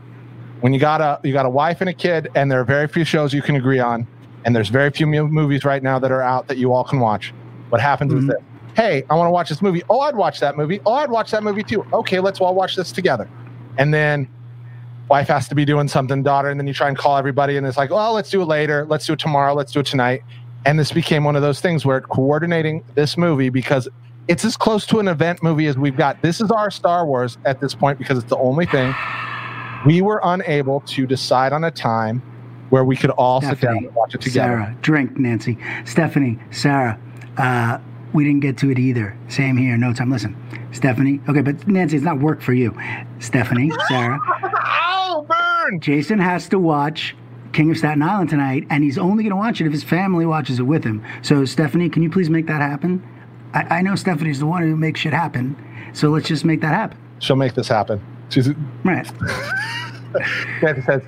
[0.64, 2.88] When you got a you got a wife and a kid, and there are very
[2.88, 4.06] few shows you can agree on,
[4.46, 7.34] and there's very few movies right now that are out that you all can watch.
[7.68, 8.28] What happens is Mhm.
[8.28, 8.36] this.
[8.72, 9.82] Hey, I want to watch this movie.
[9.90, 10.80] Oh, I'd watch that movie.
[10.86, 11.84] Oh, I'd watch that movie too.
[11.92, 13.28] Okay, let's all watch this together.
[13.76, 14.26] And then
[15.10, 17.66] wife has to be doing something, daughter, and then you try and call everybody, and
[17.66, 18.86] it's like, well, let's do it later.
[18.88, 19.52] Let's do it tomorrow.
[19.52, 20.22] Let's do it tonight.
[20.64, 23.86] And this became one of those things where coordinating this movie because
[24.28, 26.22] it's as close to an event movie as we've got.
[26.22, 28.94] This is our Star Wars at this point because it's the only thing.
[29.84, 32.22] We were unable to decide on a time
[32.70, 34.64] where we could all sit down and watch it together.
[34.64, 35.58] Sarah, drink, Nancy.
[35.84, 36.98] Stephanie, Sarah,
[37.36, 37.78] uh,
[38.12, 39.16] we didn't get to it either.
[39.28, 40.10] Same here, no time.
[40.10, 40.36] Listen,
[40.72, 41.20] Stephanie.
[41.28, 42.76] Okay, but Nancy, it's not work for you.
[43.18, 45.80] Stephanie, Sarah, Ow, burn!
[45.80, 47.14] Jason has to watch
[47.52, 50.24] King of Staten Island tonight, and he's only going to watch it if his family
[50.26, 51.04] watches it with him.
[51.22, 53.06] So, Stephanie, can you please make that happen?
[53.52, 55.56] I, I know Stephanie's the one who makes shit happen,
[55.92, 56.98] so let's just make that happen.
[57.20, 58.00] She'll make this happen.
[58.30, 58.48] She's,
[58.84, 59.10] Right.
[60.62, 61.02] Nancy says,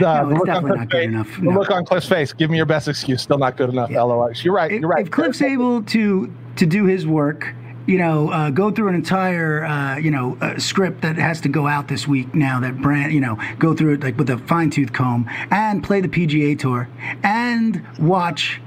[0.00, 1.50] No, it's look on definitely Cliff's not good face- enough, no.
[1.52, 2.32] look on Cliff's face.
[2.32, 3.22] Give me your best excuse.
[3.22, 3.90] Still not good enough.
[3.90, 4.02] Yeah.
[4.02, 4.30] LOL.
[4.34, 4.72] You're right.
[4.72, 5.04] if, You're right.
[5.06, 7.52] if Cliff's able to to do his work,
[7.86, 11.48] you know, uh, go through an entire, uh, you know, uh, script that has to
[11.48, 12.60] go out this week now.
[12.60, 16.00] That brand, you know, go through it like with a fine tooth comb and play
[16.00, 16.88] the PGA Tour
[17.22, 18.60] and watch.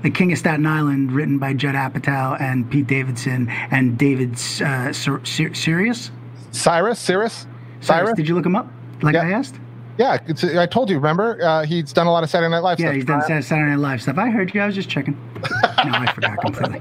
[0.00, 4.92] The King of Staten Island, written by Judd Apatow and Pete Davidson and David uh,
[4.92, 6.12] Sir, Sir, Sirius.
[6.58, 7.46] Sirus, Sirus,
[7.80, 8.68] Sirus, did you look him up?
[9.02, 9.22] Like Yeah.
[9.22, 9.54] I asked?
[9.96, 10.96] Yeah, it's, I told you.
[10.96, 12.84] Remember, uh, he's done a lot of Saturday Night Live stuff.
[12.84, 12.94] Yeah, stuff.
[12.96, 14.16] he's done Sat- Saturday Night Live stuff.
[14.16, 14.60] I heard you.
[14.60, 15.14] I was just checking.
[15.42, 16.80] no, I forgot completely.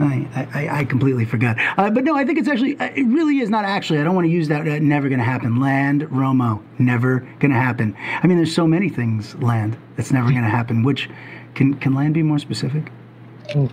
[0.00, 1.56] I, I, I completely forgot.
[1.78, 4.00] Uh, but no, I think it's actually, uh, it really is not actually.
[4.00, 4.68] I don't want to use that.
[4.68, 5.58] Uh, never going to happen.
[5.60, 7.96] Land, Romo, never going to happen.
[8.22, 10.82] I mean, there's so many things, land, that's never going to happen.
[10.84, 11.08] Which,
[11.54, 12.92] can, can land be more specific?
[13.54, 13.70] Land.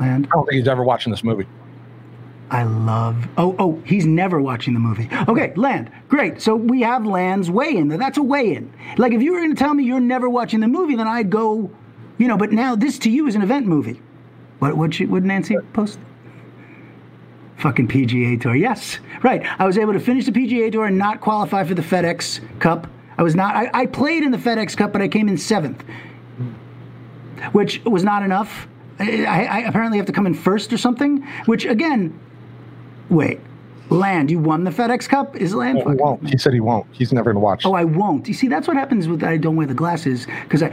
[0.00, 1.46] I don't think he's ever watching this movie.
[2.50, 3.28] I love.
[3.36, 5.08] Oh, oh, he's never watching the movie.
[5.28, 5.90] Okay, Land.
[6.08, 6.40] Great.
[6.40, 7.88] So we have Land's weigh in.
[7.88, 8.72] That's a weigh in.
[8.98, 11.28] Like, if you were going to tell me you're never watching the movie, then I'd
[11.28, 11.70] go,
[12.18, 14.00] you know, but now this to you is an event movie.
[14.60, 15.98] What would she, would Nancy post?
[17.56, 18.54] Fucking PGA Tour.
[18.54, 19.00] Yes.
[19.22, 19.44] Right.
[19.58, 22.86] I was able to finish the PGA Tour and not qualify for the FedEx Cup.
[23.18, 25.82] I was not, I, I played in the FedEx Cup, but I came in seventh,
[27.52, 28.68] which was not enough.
[28.98, 32.18] I, I, I apparently have to come in first or something, which again,
[33.08, 33.40] Wait,
[33.88, 35.36] Land, you won the FedEx Cup?
[35.36, 36.28] Is Land He won't.
[36.28, 36.86] He said he won't.
[36.92, 37.64] He's never going to watch.
[37.64, 38.26] Oh, I won't.
[38.26, 40.68] You see, that's what happens with I don't wear the glasses because I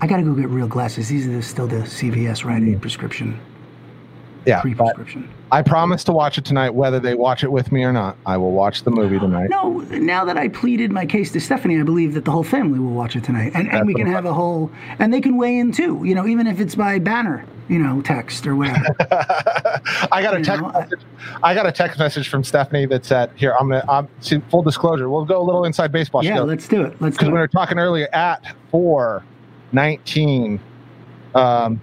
[0.00, 1.08] I got to go get real glasses.
[1.08, 2.80] These are the, still the CVS Rite Aid hmm.
[2.80, 3.40] prescription,
[4.44, 5.28] yeah, but pre-prescription.
[5.54, 8.16] I promise to watch it tonight, whether they watch it with me or not.
[8.26, 9.50] I will watch the movie tonight.
[9.50, 12.80] No, now that I pleaded my case to Stephanie, I believe that the whole family
[12.80, 15.56] will watch it tonight, and, and we can have a whole, and they can weigh
[15.56, 16.02] in too.
[16.02, 18.96] You know, even if it's by banner, you know, text or whatever.
[20.10, 21.00] I got a text know, I- message.
[21.44, 23.84] I got a text message from Stephanie that said, "Here, I'm gonna.
[23.88, 25.08] I'm see, full disclosure.
[25.08, 26.24] We'll go a little inside baseball.
[26.24, 27.00] Yeah, let's do it.
[27.00, 29.24] Let's because we were talking earlier at four
[29.70, 30.58] nineteen,
[31.36, 31.80] um,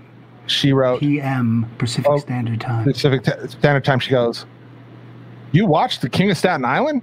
[0.47, 2.83] she wrote PM Pacific Oh, Standard Time.
[2.83, 3.99] Pacific T- Standard Time.
[3.99, 4.45] She goes,
[5.51, 7.01] "You watched the King of Staten Island?"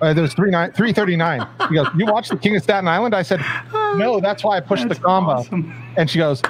[0.00, 1.46] Uh, there was three nine three thirty nine.
[1.68, 3.40] She goes, "You watched the King of Staten Island?" I said,
[3.72, 5.72] "No, that's why I pushed That's the combo." awesome.
[5.96, 6.42] And she goes,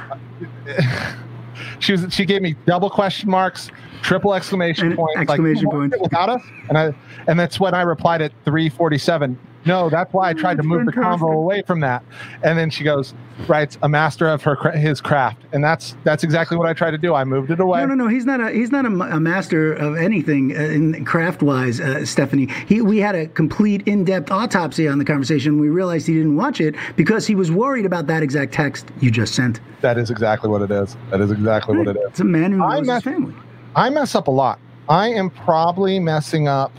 [1.78, 3.70] she was she gave me double question marks,
[4.02, 5.96] triple exclamation And points, exclamation like, "You points.
[6.00, 6.94] without us, and I
[7.26, 9.38] and that's when I replied at three forty seven.
[9.64, 12.02] No, that's why I tried to move the combo away from that.
[12.42, 13.14] And then she goes,
[13.46, 16.98] writes a master of her his craft, and that's that's exactly what I tried to
[16.98, 17.14] do.
[17.14, 17.80] I moved it away.
[17.80, 18.08] No, no, no.
[18.08, 22.04] He's not a he's not a, a master of anything uh, in craft wise, uh,
[22.04, 22.48] Stephanie.
[22.66, 25.60] He we had a complete in depth autopsy on the conversation.
[25.60, 29.10] We realized he didn't watch it because he was worried about that exact text you
[29.10, 29.60] just sent.
[29.80, 30.96] That is exactly what it is.
[31.10, 32.08] That is exactly what it is.
[32.08, 33.34] It's a man who I knows his family.
[33.74, 34.58] I mess up a lot.
[34.88, 36.72] I am probably messing up,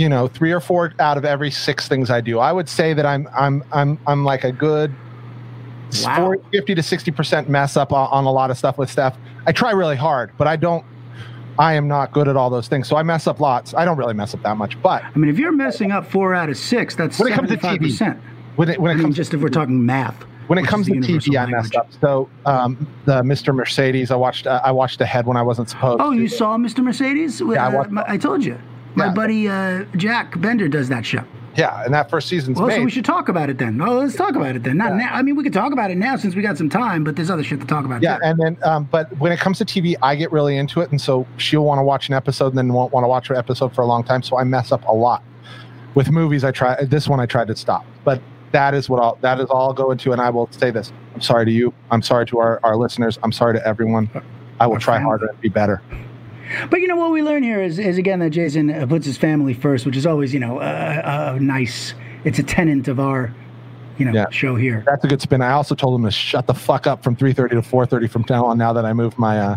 [0.00, 2.38] you know, three or four out of every six things I do.
[2.38, 4.92] I would say that I'm I'm I'm I'm like a good
[6.04, 6.16] Wow.
[6.26, 9.16] 40, 50 to 60 percent mess up on, on a lot of stuff with Steph.
[9.44, 10.84] I try really hard, but I don't.
[11.58, 13.74] I am not good at all those things, so I mess up lots.
[13.74, 16.32] I don't really mess up that much, but I mean, if you're messing up four
[16.32, 18.18] out of six, that's When it comes to TV, percent.
[18.56, 20.14] when it when I it mean, comes just if we're talking math.
[20.46, 21.88] when it comes to TV, I messed up.
[22.00, 23.52] So um, the Mr.
[23.54, 25.98] Mercedes, I watched uh, I watched ahead when I wasn't supposed.
[25.98, 26.20] To Oh, to.
[26.20, 26.84] you saw Mr.
[26.84, 27.40] Mercedes?
[27.40, 28.56] Yeah, I Uh, watched- I told you.
[28.94, 29.12] My Yeah.
[29.12, 31.22] buddy uh, Jack Bender does that show.
[31.56, 32.76] Yeah, and that first season's Well, made.
[32.76, 33.76] so we should talk about it then.
[33.76, 34.76] Well, let's talk about it then.
[34.76, 34.96] Not Yeah.
[34.98, 35.08] now.
[35.12, 37.28] I mean, we could talk about it now since we got some time, but there's
[37.30, 38.02] other shit to talk about.
[38.02, 38.22] Yeah, too.
[38.24, 41.00] and then um, but when it comes to TV, I get really into it, and
[41.00, 43.74] so she'll want to watch an episode and then won't want to watch an episode
[43.74, 44.22] for a long time.
[44.22, 45.22] So I mess up a lot.
[45.96, 48.22] With movies, I try this one I tried to stop, but
[48.52, 50.92] that is what I'll that is all I'll go into, and I will say this:
[51.16, 54.08] I'm sorry to you, I'm sorry to our, our listeners, I'm sorry to everyone.
[54.60, 55.06] I will Our try family.
[55.08, 55.82] harder and be better.
[56.70, 59.54] But you know what we learn here is, is again that Jason puts his family
[59.54, 61.94] first, which is always you know a, a nice.
[62.24, 63.32] It's a tenant of our,
[63.98, 64.26] you know, Yeah.
[64.30, 64.82] show here.
[64.86, 65.40] That's a good spin.
[65.40, 68.44] I also told him to shut the fuck up from 3:30 to 4:30 from now
[68.46, 68.58] on.
[68.58, 69.56] Now that I moved my uh,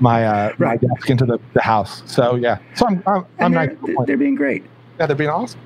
[0.00, 0.80] my uh, Right.
[0.82, 2.58] my desk into the, the house, so yeah.
[2.74, 3.70] So I'm I'm, I'm And nice.
[3.84, 4.64] they're, they're being great.
[4.98, 5.60] Yeah, they're being awesome.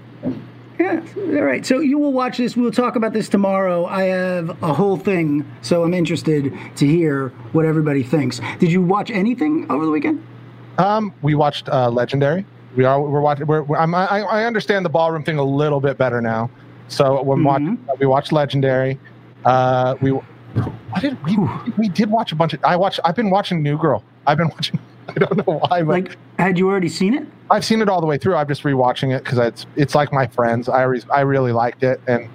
[0.80, 1.64] Yeah, all right.
[1.64, 2.56] So you will watch this.
[2.56, 3.84] We'll talk about this tomorrow.
[3.86, 8.40] I have a whole thing, so I'm interested to hear what everybody thinks.
[8.58, 10.24] Did you watch anything over the weekend?
[10.82, 12.44] Um, we watched uh, Legendary.
[12.74, 13.46] We are we're watching.
[13.46, 16.50] We're, we're, I'm, I, I understand the ballroom thing a little bit better now.
[16.88, 17.62] So when watch,
[18.00, 18.98] we watched Legendary.
[19.44, 21.36] Uh, we what did we
[21.78, 22.64] we did watch a bunch of.
[22.64, 22.98] I watched.
[23.04, 24.02] I've been watching New Girl.
[24.26, 24.80] I've been watching.
[25.08, 27.26] I don't know why, but Like, had you already seen it?
[27.50, 28.34] I've seen it all the way through.
[28.36, 30.68] I'm just rewatching it because it's it's like my friends.
[30.68, 32.28] I re- I really liked it and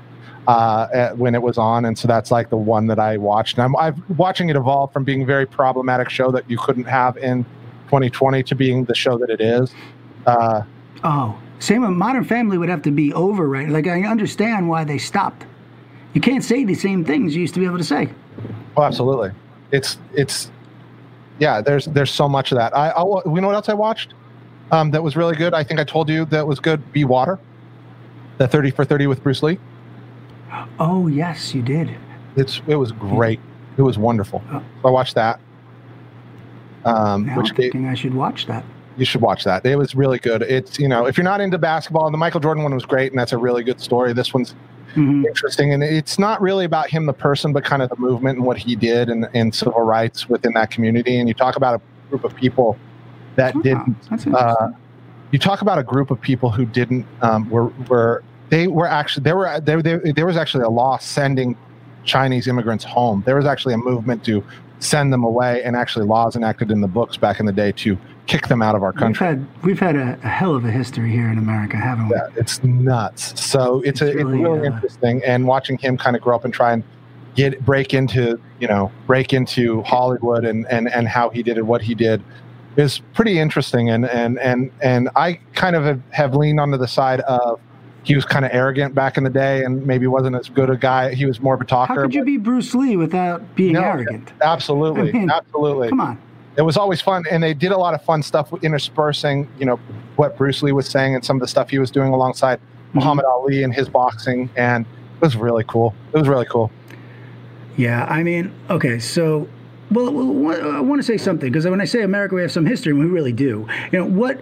[0.47, 3.57] uh, at- when it was on, and so that's like the one that I watched.
[3.57, 6.85] And I'm I've watching it evolve from being a very problematic show that you couldn't
[6.85, 7.45] have in
[7.87, 9.73] 2020 to being the show that it is.
[10.25, 10.61] Uh,
[11.03, 13.69] Oh, Same with Modern Family would have to be over, right?
[13.69, 15.45] Like I understand why they stopped.
[16.13, 18.09] You can't say the same things you used to be able to say.
[18.75, 19.31] Oh, absolutely.
[19.71, 20.51] It's it's
[21.39, 21.61] yeah.
[21.61, 22.75] There's there's so much of that.
[22.75, 24.15] I I wa- you know what else I watched
[24.71, 25.53] um, that was really good.
[25.53, 26.91] I think I told you that was good.
[26.91, 27.37] Be Water,
[28.39, 29.59] the thirty for thirty with Bruce Lee.
[30.79, 31.95] Oh yes, you did.
[32.35, 33.39] It's it was great.
[33.77, 34.41] It was wonderful.
[34.51, 34.63] Oh.
[34.81, 35.39] So I watched that.
[36.87, 38.63] Um, which thinking I should watch that.
[38.97, 39.65] you should watch that.
[39.65, 40.41] It was really good.
[40.41, 43.19] It's you know if you're not into basketball, the Michael Jordan one was great, and
[43.19, 44.13] that's a really good story.
[44.13, 44.55] This one's
[44.95, 45.25] Mhm.
[45.27, 48.45] interesting, and it's not really about him the person, but kind of the movement and
[48.47, 51.19] what he did and, and civil rights within that community.
[51.19, 52.77] And you talk about a group of people
[53.35, 53.95] that Oh, didn't.
[54.33, 54.69] Uh,
[55.31, 59.23] you talk about a group of people who didn't um, were were they were actually
[59.23, 61.55] there were there, there there was actually a law sending
[62.05, 63.21] Chinese immigrants home.
[63.25, 64.41] There was actually a movement to
[64.79, 67.97] send them away, and actually laws enacted in the books back in the day to
[68.27, 69.27] kick them out of our country.
[69.27, 72.15] we've had we've had a, a hell of a history here in America, haven't we?
[72.15, 73.39] Yeah, it's nuts.
[73.39, 76.35] So it's, It's a, really, it's really uh, interesting, and watching him kind of grow
[76.35, 76.83] up and try and
[77.35, 81.65] get break into you know break into Hollywood and and and how he did it,
[81.65, 82.21] what he did,
[82.75, 83.89] is pretty interesting.
[83.89, 87.59] And and and and I kind of have, have leaned onto the side of
[88.07, 90.77] he was kind of arrogant back in the day, and maybe wasn't as good a
[90.77, 91.13] guy.
[91.13, 91.93] He was more of a talker.
[91.93, 94.31] How could you be Bruce Lee without being No, arrogant?
[94.41, 95.89] Absolutely, I mean, absolutely.
[95.89, 96.17] Come on.
[96.55, 99.75] it was always fun and they did a lot of fun stuff interspersing you know
[100.15, 102.99] what bruce lee was saying and some of the stuff he was doing alongside Mm-hmm.
[102.99, 104.85] muhammad ali and his boxing and
[105.17, 106.71] it was really cool it was really cool
[107.75, 109.47] Yeah, I mean, okay, so,
[109.91, 112.65] well, well, I want to say something because when I say America, we have some
[112.65, 113.67] history, and we really do.
[113.91, 114.41] You know, what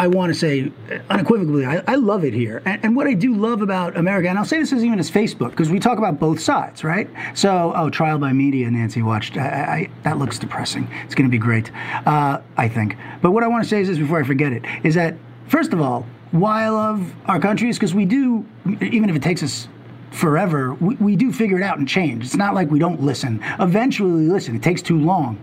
[0.00, 0.72] I want to say
[1.10, 2.62] unequivocally, I, I love it here.
[2.64, 5.10] And, and what I do love about America, and I'll say this as even as
[5.10, 7.06] Facebook, because we talk about both sides, right?
[7.34, 9.36] So, oh, trial by media, Nancy watched.
[9.36, 10.88] I, I, that looks depressing.
[11.04, 11.70] It's going to be great,
[12.06, 12.96] uh, I think.
[13.20, 15.16] But what I want to say is this before I forget it is that,
[15.48, 18.46] first of all, why I love our country is because we do,
[18.80, 19.68] even if it takes us
[20.12, 22.24] forever, we, we do figure it out and change.
[22.24, 23.38] It's not like we don't listen.
[23.58, 24.56] Eventually, listen.
[24.56, 25.38] It takes too long.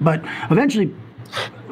[0.00, 0.92] But eventually,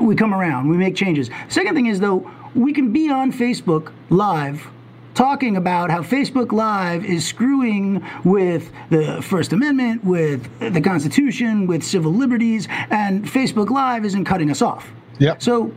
[0.01, 1.31] we come around, we make changes.
[1.49, 4.67] Second thing is, though, we can be on Facebook Live
[5.15, 11.83] talking about how Facebook Live is screwing with the First Amendment, with the Constitution, with
[11.83, 14.91] civil liberties, and Facebook Live isn't cutting us off.
[15.19, 15.37] Yeah.
[15.39, 15.73] So,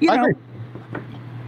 [0.00, 0.32] you I know,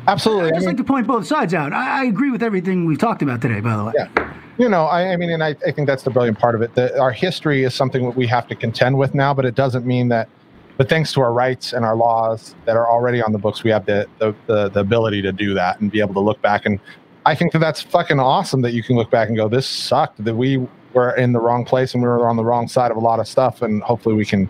[0.06, 1.72] absolutely I I just mean, like to point both sides out.
[1.72, 3.92] I, I agree with everything we've talked about today, by the way.
[3.96, 6.62] yeah you know I, I mean and I, I think that's the brilliant part of
[6.62, 9.54] it that our history is something that we have to contend with now but it
[9.54, 10.28] doesn't mean that
[10.76, 13.70] but thanks to our rights and our laws that are already on the books we
[13.70, 16.66] have the the, the, the ability to do that and be able to look back
[16.66, 16.80] and
[17.24, 20.22] I think that that's fucking awesome that you can look back and go, this sucked,
[20.24, 22.96] that we were in the wrong place and we were on the wrong side of
[22.96, 23.62] a lot of stuff.
[23.62, 24.48] And hopefully we can,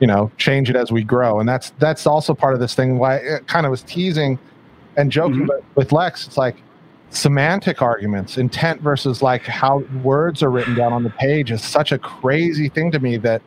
[0.00, 1.38] you know, change it as we grow.
[1.38, 4.36] And that's, that's also part of this thing why it kind of was teasing
[4.96, 5.46] and joking Mhm.
[5.46, 6.26] but with Lex.
[6.26, 6.56] It's like
[7.10, 11.92] semantic arguments, intent versus like how words are written down on the page is such
[11.92, 13.42] a crazy thing to me that,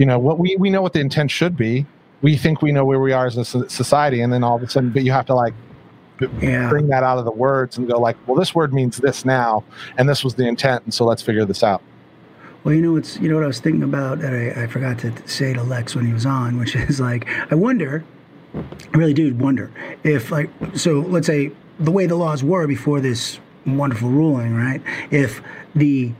[0.00, 1.84] you know, what we, we know what the intent should be.
[2.22, 4.22] We think we know where we are as a society.
[4.22, 5.52] And then all of a sudden, but you have to like,
[6.40, 6.70] Yeah.
[6.70, 9.62] bring that out of the words and go like, well, this word means this now,
[9.98, 11.82] and this was the intent, and so let's figure this out.
[12.64, 14.98] Well, you know what's you know what I was thinking about that I, I forgot
[15.00, 18.04] to say to Lex when he was on, which is like I wonder,
[18.54, 19.70] I really do wonder
[20.04, 24.82] if like so let's say the way the laws were before this wonderful ruling, right?
[25.10, 25.40] If
[25.74, 26.12] the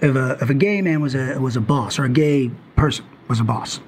[0.00, 3.04] if a if a gay man was a was a boss or a gay person
[3.28, 3.80] was a boss,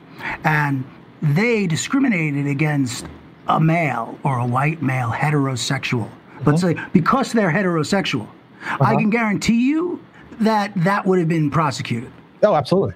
[0.45, 0.84] and
[1.22, 3.07] they discriminated against
[3.49, 6.11] a male or a white male heterosexual,
[6.45, 6.74] let's uh-huh.
[6.74, 8.28] say because they're heterosexual,
[8.62, 8.97] I uh-huh.
[8.99, 10.05] can guarantee you
[10.41, 12.12] that that would have been prosecuted.
[12.43, 12.95] Oh, absolutely,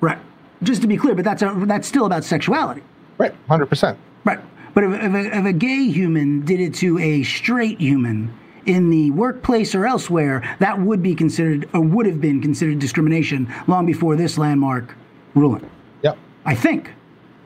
[0.00, 0.18] Right.
[0.62, 2.82] Just to be clear, but that's a, that's still about sexuality.
[3.18, 3.98] right, hundred percent.
[4.24, 4.40] Right.
[4.74, 8.34] But if, if, a, if a gay human did it to a straight human
[8.66, 13.52] in the workplace or elsewhere, that would be considered or would have been considered discrimination
[13.66, 14.94] long before this landmark
[15.36, 15.70] ruling.
[16.02, 16.18] Yep.
[16.44, 16.90] I think.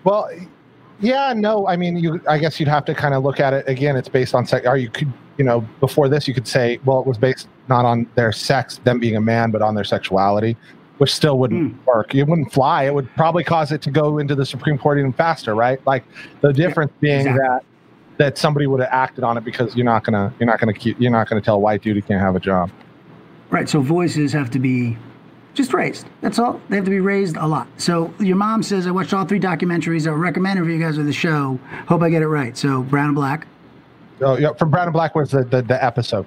[0.05, 0.31] Well,
[1.01, 2.21] yeah, no, I mean, you.
[2.29, 3.97] I guess you'd have to kind of look at it again.
[3.97, 4.67] It's based on sex.
[4.67, 7.85] Are you could, you know, before this, you could say, well, it was based not
[7.85, 10.57] on their sex, them being a man, but on their sexuality,
[10.99, 11.85] which still wouldn't hmm.
[11.87, 12.15] work.
[12.15, 12.85] It wouldn't fly.
[12.85, 15.85] It would probably cause it to go into the Supreme Court even faster, right?
[15.87, 16.05] Like
[16.43, 17.41] the difference being exactly.
[17.43, 17.65] that
[18.19, 21.01] that somebody would have acted on it because you're not gonna you're not gonna keep
[21.01, 22.71] you're not gonna tell a white dude he can't have a job.
[23.49, 23.69] Right.
[23.69, 24.99] So voices have to be
[25.55, 26.07] just raised.
[26.21, 26.61] That's all.
[26.69, 27.67] They have to be raised a lot.
[27.77, 30.07] So your mom says, I watched all three documentaries.
[30.07, 31.59] I recommend for you guys with the show.
[31.89, 32.57] Hope I get it right.
[32.57, 33.47] So Brown and Black.
[34.21, 36.27] Oh yeah, from Brown and Black was the the, the episode,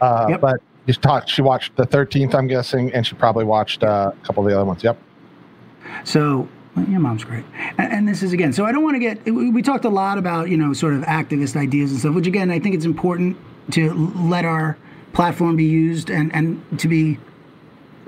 [0.00, 0.40] uh, Yep.
[0.40, 1.30] but you talked.
[1.30, 4.56] She watched the thirteenth, I'm guessing, and she probably watched uh, a couple of the
[4.56, 4.84] other ones.
[4.84, 4.98] Yep.
[6.04, 6.48] So
[6.88, 7.44] Your mom's great,
[7.78, 8.52] and, and, this is again.
[8.52, 9.24] So I don't want to get.
[9.24, 12.26] We, we talked a lot about you know sort of activist ideas and stuff, which
[12.26, 13.36] again I think it's important
[13.72, 14.76] to let our
[15.12, 17.18] platform be used and and to be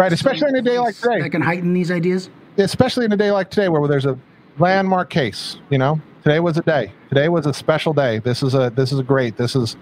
[0.02, 2.30] right, especially in a day like today that can heighten these ideas.
[2.58, 4.18] Especially in a day like today, where there's a
[4.58, 5.58] landmark case.
[5.70, 6.92] You know, today was a day.
[7.08, 8.18] Today was a special day.
[8.18, 9.36] This is a this is a great.
[9.36, 9.76] This is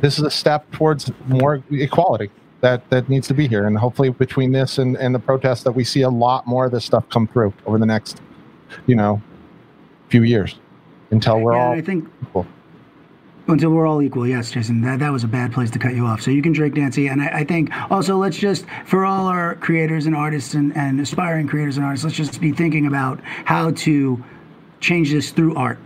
[0.00, 3.66] this is a step towards more equality that that needs to be here.
[3.66, 6.72] And hopefully, between this and, and the protests, that we see a lot more of
[6.72, 8.20] this stuff come through over the next,
[8.86, 9.22] you know,
[10.08, 10.58] few years
[11.10, 11.72] until we're yeah, all.
[11.72, 12.08] I think.
[12.22, 12.46] Equal.
[13.48, 14.82] Oh, Until we're all equal, yes, Jason.
[14.82, 16.22] That, that was a bad place to cut you off.
[16.22, 17.08] So you can drink, Nancy.
[17.08, 21.00] And I, I think also let's just, for all our creators and artists and, and
[21.00, 24.22] aspiring creators and artists, let's just be thinking about how to
[24.80, 25.78] change this through art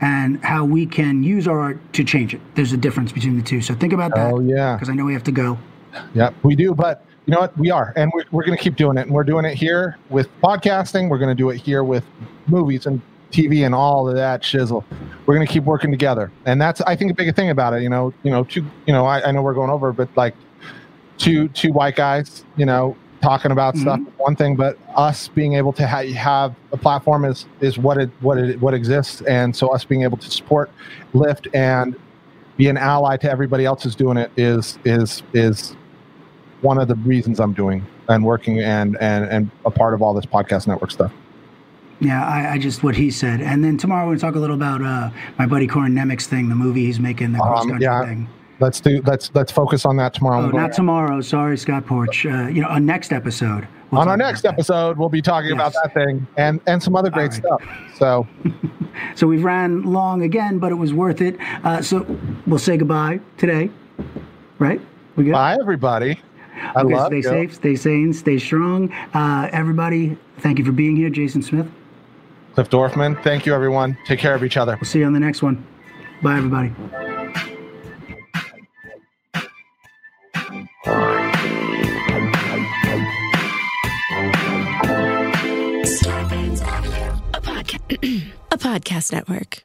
[0.00, 2.40] and how we can use our art to change it.
[2.56, 3.60] There's a difference between the two.
[3.60, 4.32] So think about that.
[4.32, 4.74] Oh, yeah.
[4.74, 5.56] Because I know we have to go.
[6.14, 6.74] Yeah, we do.
[6.74, 7.56] But you know what?
[7.56, 7.92] We are.
[7.96, 9.02] And we're, we're going to keep doing it.
[9.02, 11.08] And we're doing it here with podcasting.
[11.08, 12.04] We're going to do it here with
[12.48, 13.00] movies and
[13.34, 14.84] TV and all of that shizzle.
[15.26, 16.30] We're going to keep working together.
[16.46, 17.82] And that's, I think, a big thing about it.
[17.82, 20.34] You know, you know, two, you know, I, I know we're going over, but like
[21.18, 23.82] two, two white guys, you know, talking about mm-hmm.
[23.84, 27.96] stuff one thing but us being able to ha- have a platform is is what
[27.96, 30.70] it what it what exists and so us being able to support
[31.14, 31.96] lift and
[32.58, 35.74] be an ally to everybody else who's doing it is is is
[36.64, 40.14] one of the reasons I'm doing and working and and and a part of all
[40.14, 41.12] this podcast network stuff.
[42.00, 44.56] Yeah, I, I just what he said, and then tomorrow we're gonna talk a little
[44.56, 48.02] about uh, my buddy Corin Nemec's thing, the movie he's making, the cross country um,
[48.02, 48.06] yeah.
[48.06, 48.28] thing.
[48.60, 50.46] Let's do let's let's focus on that tomorrow.
[50.46, 51.20] Oh, not tomorrow.
[51.20, 52.24] Sorry, Scott Porch.
[52.26, 53.66] Uh, you know, on next episode.
[53.90, 55.54] We'll on our next episode, we'll be talking yes.
[55.54, 57.32] about that thing and and some other great right.
[57.32, 57.62] stuff.
[57.96, 58.26] So,
[59.14, 61.36] so we've ran long again, but it was worth it.
[61.62, 62.04] Uh, so
[62.46, 63.70] we'll say goodbye today,
[64.58, 64.80] right?
[65.16, 65.32] We good?
[65.32, 66.20] Bye, everybody.
[66.56, 67.22] I okay, love stay you.
[67.22, 68.92] safe, stay sane, stay strong.
[69.12, 71.10] Uh, everybody, thank you for being here.
[71.10, 71.66] Jason Smith.
[72.54, 73.22] Cliff Dorfman.
[73.22, 73.98] Thank you, everyone.
[74.06, 74.76] Take care of each other.
[74.80, 75.66] We'll see you on the next one.
[76.22, 76.72] Bye, everybody.
[88.50, 89.64] a podcast network.